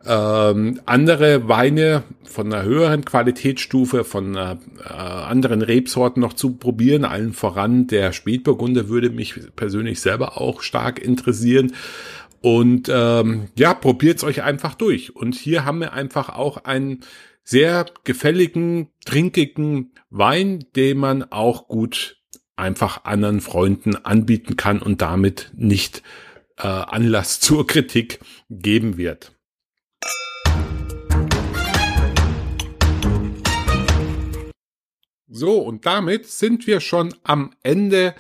ähm, 0.06 0.80
andere 0.84 1.48
Weine 1.48 2.02
von 2.24 2.52
einer 2.52 2.62
höheren 2.62 3.04
Qualitätsstufe, 3.04 4.04
von 4.04 4.36
äh, 4.36 4.56
anderen 4.92 5.62
Rebsorten 5.62 6.20
noch 6.20 6.34
zu 6.34 6.56
probieren. 6.56 7.04
Allen 7.04 7.32
voran 7.32 7.86
der 7.86 8.12
Spätburgunder 8.12 8.88
würde 8.88 9.10
mich 9.10 9.34
persönlich 9.56 10.00
selber 10.00 10.40
auch 10.40 10.62
stark 10.62 11.02
interessieren. 11.02 11.72
Und 12.42 12.90
ähm, 12.92 13.46
ja, 13.56 13.72
probiert's 13.72 14.24
euch 14.24 14.42
einfach 14.42 14.74
durch. 14.74 15.16
Und 15.16 15.34
hier 15.34 15.64
haben 15.64 15.80
wir 15.80 15.94
einfach 15.94 16.28
auch 16.28 16.64
einen 16.64 17.00
sehr 17.44 17.86
gefälligen, 18.04 18.88
trinkigen 19.04 19.92
Wein, 20.10 20.64
den 20.74 20.98
man 20.98 21.22
auch 21.30 21.68
gut 21.68 22.22
einfach 22.56 23.04
anderen 23.04 23.40
Freunden 23.40 23.96
anbieten 23.96 24.56
kann 24.56 24.80
und 24.80 25.02
damit 25.02 25.50
nicht 25.54 26.02
äh, 26.56 26.66
Anlass 26.66 27.40
zur 27.40 27.66
Kritik 27.66 28.20
geben 28.48 28.96
wird. 28.96 29.32
So, 35.26 35.58
und 35.58 35.84
damit 35.84 36.26
sind 36.26 36.66
wir 36.68 36.80
schon 36.80 37.12
am 37.24 37.54
Ende 37.64 38.14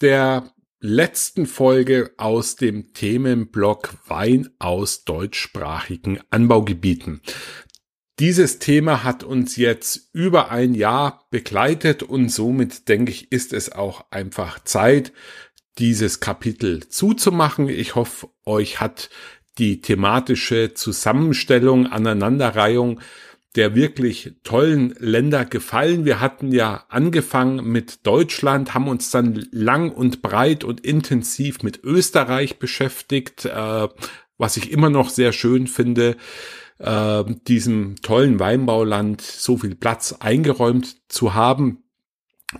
der 0.00 0.52
letzten 0.80 1.46
Folge 1.46 2.12
aus 2.16 2.56
dem 2.56 2.92
Themenblock 2.92 3.94
Wein 4.08 4.48
aus 4.58 5.04
deutschsprachigen 5.04 6.20
Anbaugebieten. 6.30 7.20
Dieses 8.18 8.58
Thema 8.58 9.04
hat 9.04 9.22
uns 9.22 9.54
jetzt 9.56 10.10
über 10.12 10.50
ein 10.50 10.74
Jahr 10.74 11.26
begleitet 11.30 12.02
und 12.02 12.30
somit 12.30 12.88
denke 12.88 13.12
ich, 13.12 13.30
ist 13.30 13.52
es 13.52 13.70
auch 13.70 14.06
einfach 14.10 14.58
Zeit, 14.64 15.12
dieses 15.78 16.18
Kapitel 16.18 16.88
zuzumachen. 16.88 17.68
Ich 17.68 17.94
hoffe, 17.94 18.28
euch 18.44 18.80
hat 18.80 19.10
die 19.58 19.80
thematische 19.80 20.74
Zusammenstellung, 20.74 21.86
Aneinanderreihung 21.86 23.00
der 23.56 23.74
wirklich 23.74 24.34
tollen 24.44 24.94
Länder 24.98 25.44
gefallen. 25.44 26.04
Wir 26.04 26.20
hatten 26.20 26.52
ja 26.52 26.84
angefangen 26.88 27.64
mit 27.64 28.06
Deutschland, 28.06 28.74
haben 28.74 28.88
uns 28.88 29.10
dann 29.10 29.46
lang 29.50 29.90
und 29.90 30.22
breit 30.22 30.64
und 30.64 30.80
intensiv 30.80 31.62
mit 31.62 31.82
Österreich 31.82 32.58
beschäftigt, 32.58 33.46
äh, 33.46 33.88
was 34.36 34.56
ich 34.58 34.70
immer 34.70 34.90
noch 34.90 35.08
sehr 35.08 35.32
schön 35.32 35.66
finde, 35.66 36.16
äh, 36.78 37.24
diesem 37.46 37.96
tollen 38.02 38.40
Weinbauland 38.40 39.20
so 39.20 39.56
viel 39.56 39.74
Platz 39.74 40.16
eingeräumt 40.20 40.96
zu 41.08 41.34
haben. 41.34 41.84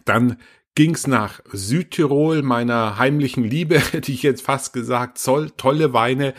Dann 0.05 0.37
ging's 0.75 1.07
nach 1.07 1.41
Südtirol, 1.53 2.43
meiner 2.43 2.99
heimlichen 2.99 3.45
Liebe, 3.45 3.79
hätte 3.93 4.13
ich 4.13 4.23
jetzt 4.23 4.43
fast 4.43 4.73
gesagt, 4.73 5.19
soll 5.19 5.51
tolle 5.51 5.93
Weine, 5.93 6.35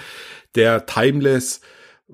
der 0.55 0.85
Timeless 0.85 1.61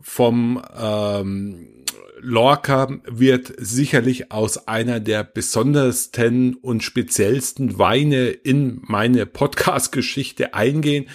vom 0.01 0.62
ähm, 0.78 1.86
Lorca 2.19 2.99
wird 3.06 3.54
sicherlich 3.58 4.32
aus 4.32 4.67
einer 4.67 4.99
der 4.99 5.23
besondersten 5.23 6.56
und 6.56 6.84
speziellsten 6.84 7.78
Weine 7.78 8.30
in 8.30 8.82
meine 8.84 9.25
Podcast-Geschichte 9.25 10.54
eingehen. 10.54 11.08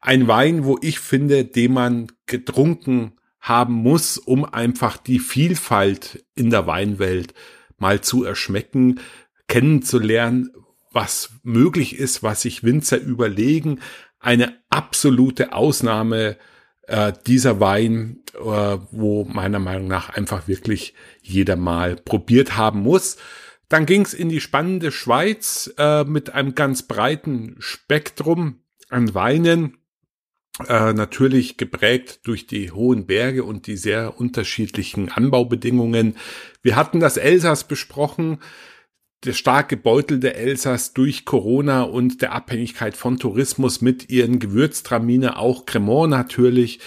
Ein 0.00 0.28
Wein, 0.28 0.64
wo 0.64 0.78
ich 0.82 1.00
finde, 1.00 1.44
den 1.44 1.72
man 1.72 2.12
getrunken 2.26 3.17
haben 3.48 3.74
muss, 3.74 4.18
um 4.18 4.44
einfach 4.44 4.96
die 4.96 5.18
Vielfalt 5.18 6.24
in 6.34 6.50
der 6.50 6.66
Weinwelt 6.66 7.34
mal 7.78 8.00
zu 8.00 8.24
erschmecken, 8.24 9.00
kennenzulernen, 9.46 10.50
was 10.92 11.30
möglich 11.42 11.98
ist, 11.98 12.22
was 12.22 12.42
sich 12.42 12.62
Winzer 12.62 12.98
überlegen. 12.98 13.80
Eine 14.20 14.58
absolute 14.68 15.52
Ausnahme 15.52 16.36
äh, 16.88 17.12
dieser 17.26 17.60
Wein, 17.60 18.20
äh, 18.34 18.78
wo 18.90 19.24
meiner 19.24 19.58
Meinung 19.58 19.88
nach 19.88 20.10
einfach 20.10 20.48
wirklich 20.48 20.94
jeder 21.22 21.56
mal 21.56 21.96
probiert 21.96 22.56
haben 22.56 22.80
muss. 22.80 23.16
Dann 23.68 23.86
ging's 23.86 24.14
in 24.14 24.30
die 24.30 24.40
spannende 24.40 24.90
Schweiz 24.90 25.72
äh, 25.76 26.04
mit 26.04 26.30
einem 26.34 26.54
ganz 26.54 26.82
breiten 26.82 27.56
Spektrum 27.58 28.60
an 28.88 29.14
Weinen, 29.14 29.76
äh, 30.66 30.92
natürlich 30.92 31.56
geprägt 31.56 32.20
durch 32.24 32.46
die 32.46 32.70
hohen 32.72 33.06
Berge 33.06 33.44
und 33.44 33.66
die 33.66 33.76
sehr 33.76 34.18
unterschiedlichen 34.18 35.10
Anbaubedingungen. 35.10 36.16
Wir 36.62 36.76
hatten 36.76 37.00
das 37.00 37.16
Elsass 37.16 37.64
besprochen, 37.68 38.38
der 39.24 39.32
stark 39.32 39.68
gebeutelte 39.68 40.34
Elsass 40.34 40.94
durch 40.94 41.24
Corona 41.24 41.82
und 41.82 42.22
der 42.22 42.32
Abhängigkeit 42.32 42.96
von 42.96 43.18
Tourismus 43.18 43.80
mit 43.80 44.10
ihren 44.10 44.38
Gewürztramine, 44.38 45.38
auch 45.38 45.66
Cremant 45.66 46.10
natürlich 46.10 46.80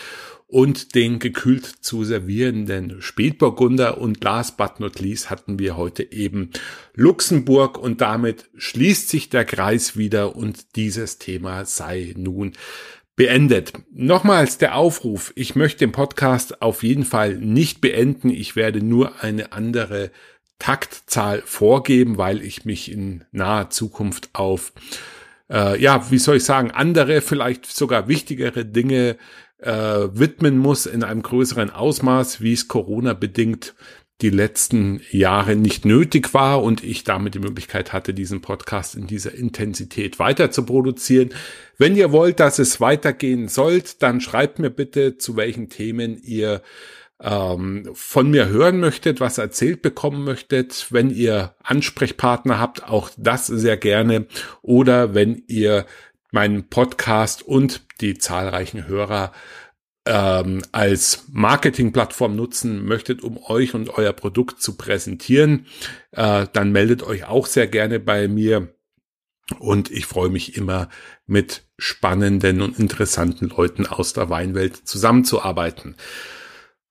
und 0.52 0.96
den 0.96 1.20
gekühlt 1.20 1.66
zu 1.66 2.04
servierenden 2.04 3.02
Spätburgunder 3.02 4.00
und 4.00 4.22
last 4.22 4.58
but 4.58 4.82
not 4.82 5.00
least 5.00 5.30
hatten 5.30 5.60
wir 5.60 5.78
heute 5.78 6.12
eben 6.12 6.50
Luxemburg 6.94 7.78
und 7.78 8.02
damit 8.02 8.50
schließt 8.58 9.08
sich 9.08 9.30
der 9.30 9.46
Kreis 9.46 9.96
wieder 9.96 10.36
und 10.36 10.76
dieses 10.76 11.20
Thema 11.20 11.64
sei 11.64 12.14
nun 12.18 12.52
beendet. 13.22 13.74
Nochmals 13.94 14.58
der 14.58 14.74
Aufruf, 14.76 15.32
ich 15.36 15.56
möchte 15.56 15.86
den 15.86 15.92
Podcast 15.92 16.64
auf 16.64 16.82
jeden 16.82 17.06
Fall 17.06 17.36
nicht 17.36 17.80
beenden, 17.80 18.32
ich 18.32 18.56
werde 18.56 18.84
nur 18.84 19.22
eine 19.22 19.52
andere 19.52 20.10
Taktzahl 20.58 21.44
vorgeben, 21.46 22.18
weil 22.18 22.42
ich 22.42 22.66
mich 22.66 22.92
in 22.92 23.24
naher 23.32 23.70
Zukunft 23.70 24.32
auf, 24.34 24.74
äh, 25.52 25.80
ja, 25.80 26.10
wie 26.10 26.18
soll 26.18 26.38
ich 26.38 26.46
sagen, 26.46 26.72
andere, 26.72 27.22
vielleicht 27.22 27.68
sogar 27.68 28.08
wichtigere 28.08 28.66
Dinge 28.66 29.18
äh, 29.60 29.72
widmen 29.72 30.58
muss 30.58 30.88
in 30.88 31.04
einem 31.04 31.22
größeren 31.22 31.70
Ausmaß, 31.70 32.42
wie 32.42 32.54
es 32.54 32.68
Corona 32.68 33.14
bedingt 33.14 33.76
die 34.22 34.30
letzten 34.30 35.02
Jahre 35.10 35.56
nicht 35.56 35.86
nötig 35.86 36.34
war 36.34 36.62
und 36.62 36.84
ich 36.84 37.04
damit 37.04 37.34
die 37.34 37.40
Möglichkeit 37.40 37.94
hatte, 37.94 38.14
diesen 38.14 38.42
Podcast 38.42 38.96
in 38.96 39.08
dieser 39.08 39.34
Intensität 39.34 40.20
weiter 40.20 40.52
zu 40.52 40.66
produzieren. 40.66 41.30
Wenn 41.78 41.96
ihr 41.96 42.12
wollt, 42.12 42.40
dass 42.40 42.60
es 42.60 42.80
weitergehen 42.80 43.48
sollt, 43.48 44.02
dann 44.04 44.22
schreibt 44.22 44.60
mir 44.60 44.70
bitte, 44.70 45.18
zu 45.18 45.36
welchen 45.36 45.70
Themen 45.70 46.22
ihr 46.24 46.62
ähm, 47.20 47.90
von 47.94 48.30
mir 48.30 48.50
hören 48.50 48.80
möchtet, 48.80 49.20
was 49.20 49.38
erzählt 49.38 49.82
bekommen 49.82 50.24
möchtet, 50.24 50.88
wenn 50.90 51.10
ihr 51.10 51.56
Ansprechpartner 51.64 52.60
habt, 52.60 52.84
auch 52.84 53.10
das 53.18 53.48
sehr 53.48 53.78
gerne. 53.78 54.28
Oder 54.62 55.14
wenn 55.14 55.44
ihr 55.48 55.86
meinen 56.32 56.70
Podcast 56.70 57.44
und 57.44 57.82
die 58.02 58.18
zahlreichen 58.18 58.88
Hörer 58.88 59.32
ähm, 60.06 60.62
als 60.72 61.26
Marketingplattform 61.32 62.36
nutzen 62.36 62.86
möchtet, 62.86 63.24
um 63.24 63.38
euch 63.38 63.74
und 63.74 63.98
euer 63.98 64.14
Produkt 64.14 64.62
zu 64.62 64.76
präsentieren, 64.76 65.68
äh, 66.12 66.48
dann 66.52 66.72
meldet 66.72 67.04
euch 67.04 67.26
auch 67.26 67.46
sehr 67.46 67.68
gerne 67.68 68.00
bei 68.00 68.28
mir. 68.28 68.74
Und 69.60 69.92
ich 69.92 70.06
freue 70.06 70.30
mich 70.30 70.56
immer, 70.56 70.90
mit 71.28 71.64
spannenden 71.78 72.62
und 72.62 72.80
interessanten 72.80 73.50
Leuten 73.50 73.86
aus 73.86 74.14
der 74.14 74.30
Weinwelt 74.30 74.76
zusammenzuarbeiten. 74.76 75.96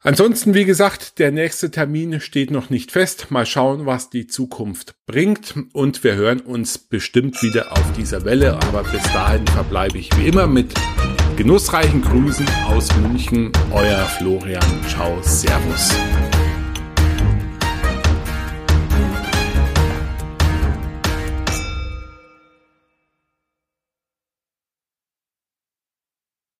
Ansonsten, 0.03 0.55
wie 0.55 0.65
gesagt, 0.65 1.19
der 1.19 1.31
nächste 1.31 1.71
Termin 1.71 2.21
steht 2.21 2.51
noch 2.51 2.71
nicht 2.71 2.91
fest. 2.91 3.31
Mal 3.31 3.45
schauen, 3.45 3.85
was 3.85 4.09
die 4.09 4.27
Zukunft 4.27 4.95
bringt. 5.05 5.55
Und 5.75 6.03
wir 6.05 6.15
hören 6.15 6.41
uns 6.41 6.79
bestimmt 6.79 7.43
wieder 7.43 7.73
auf 7.73 7.93
dieser 7.99 8.25
Welle. 8.25 8.55
Aber 8.55 8.83
bis 8.83 9.03
dahin 9.13 9.47
verbleibe 9.47 9.99
ich 9.99 10.11
wie 10.17 10.27
immer 10.27 10.47
mit 10.47 10.73
genussreichen 11.43 12.03
Grüßen 12.03 12.47
aus 12.69 12.95
München. 12.97 13.51
Euer 13.73 14.05
Florian. 14.05 14.63
Ciao. 14.87 15.23
Servus. 15.23 15.91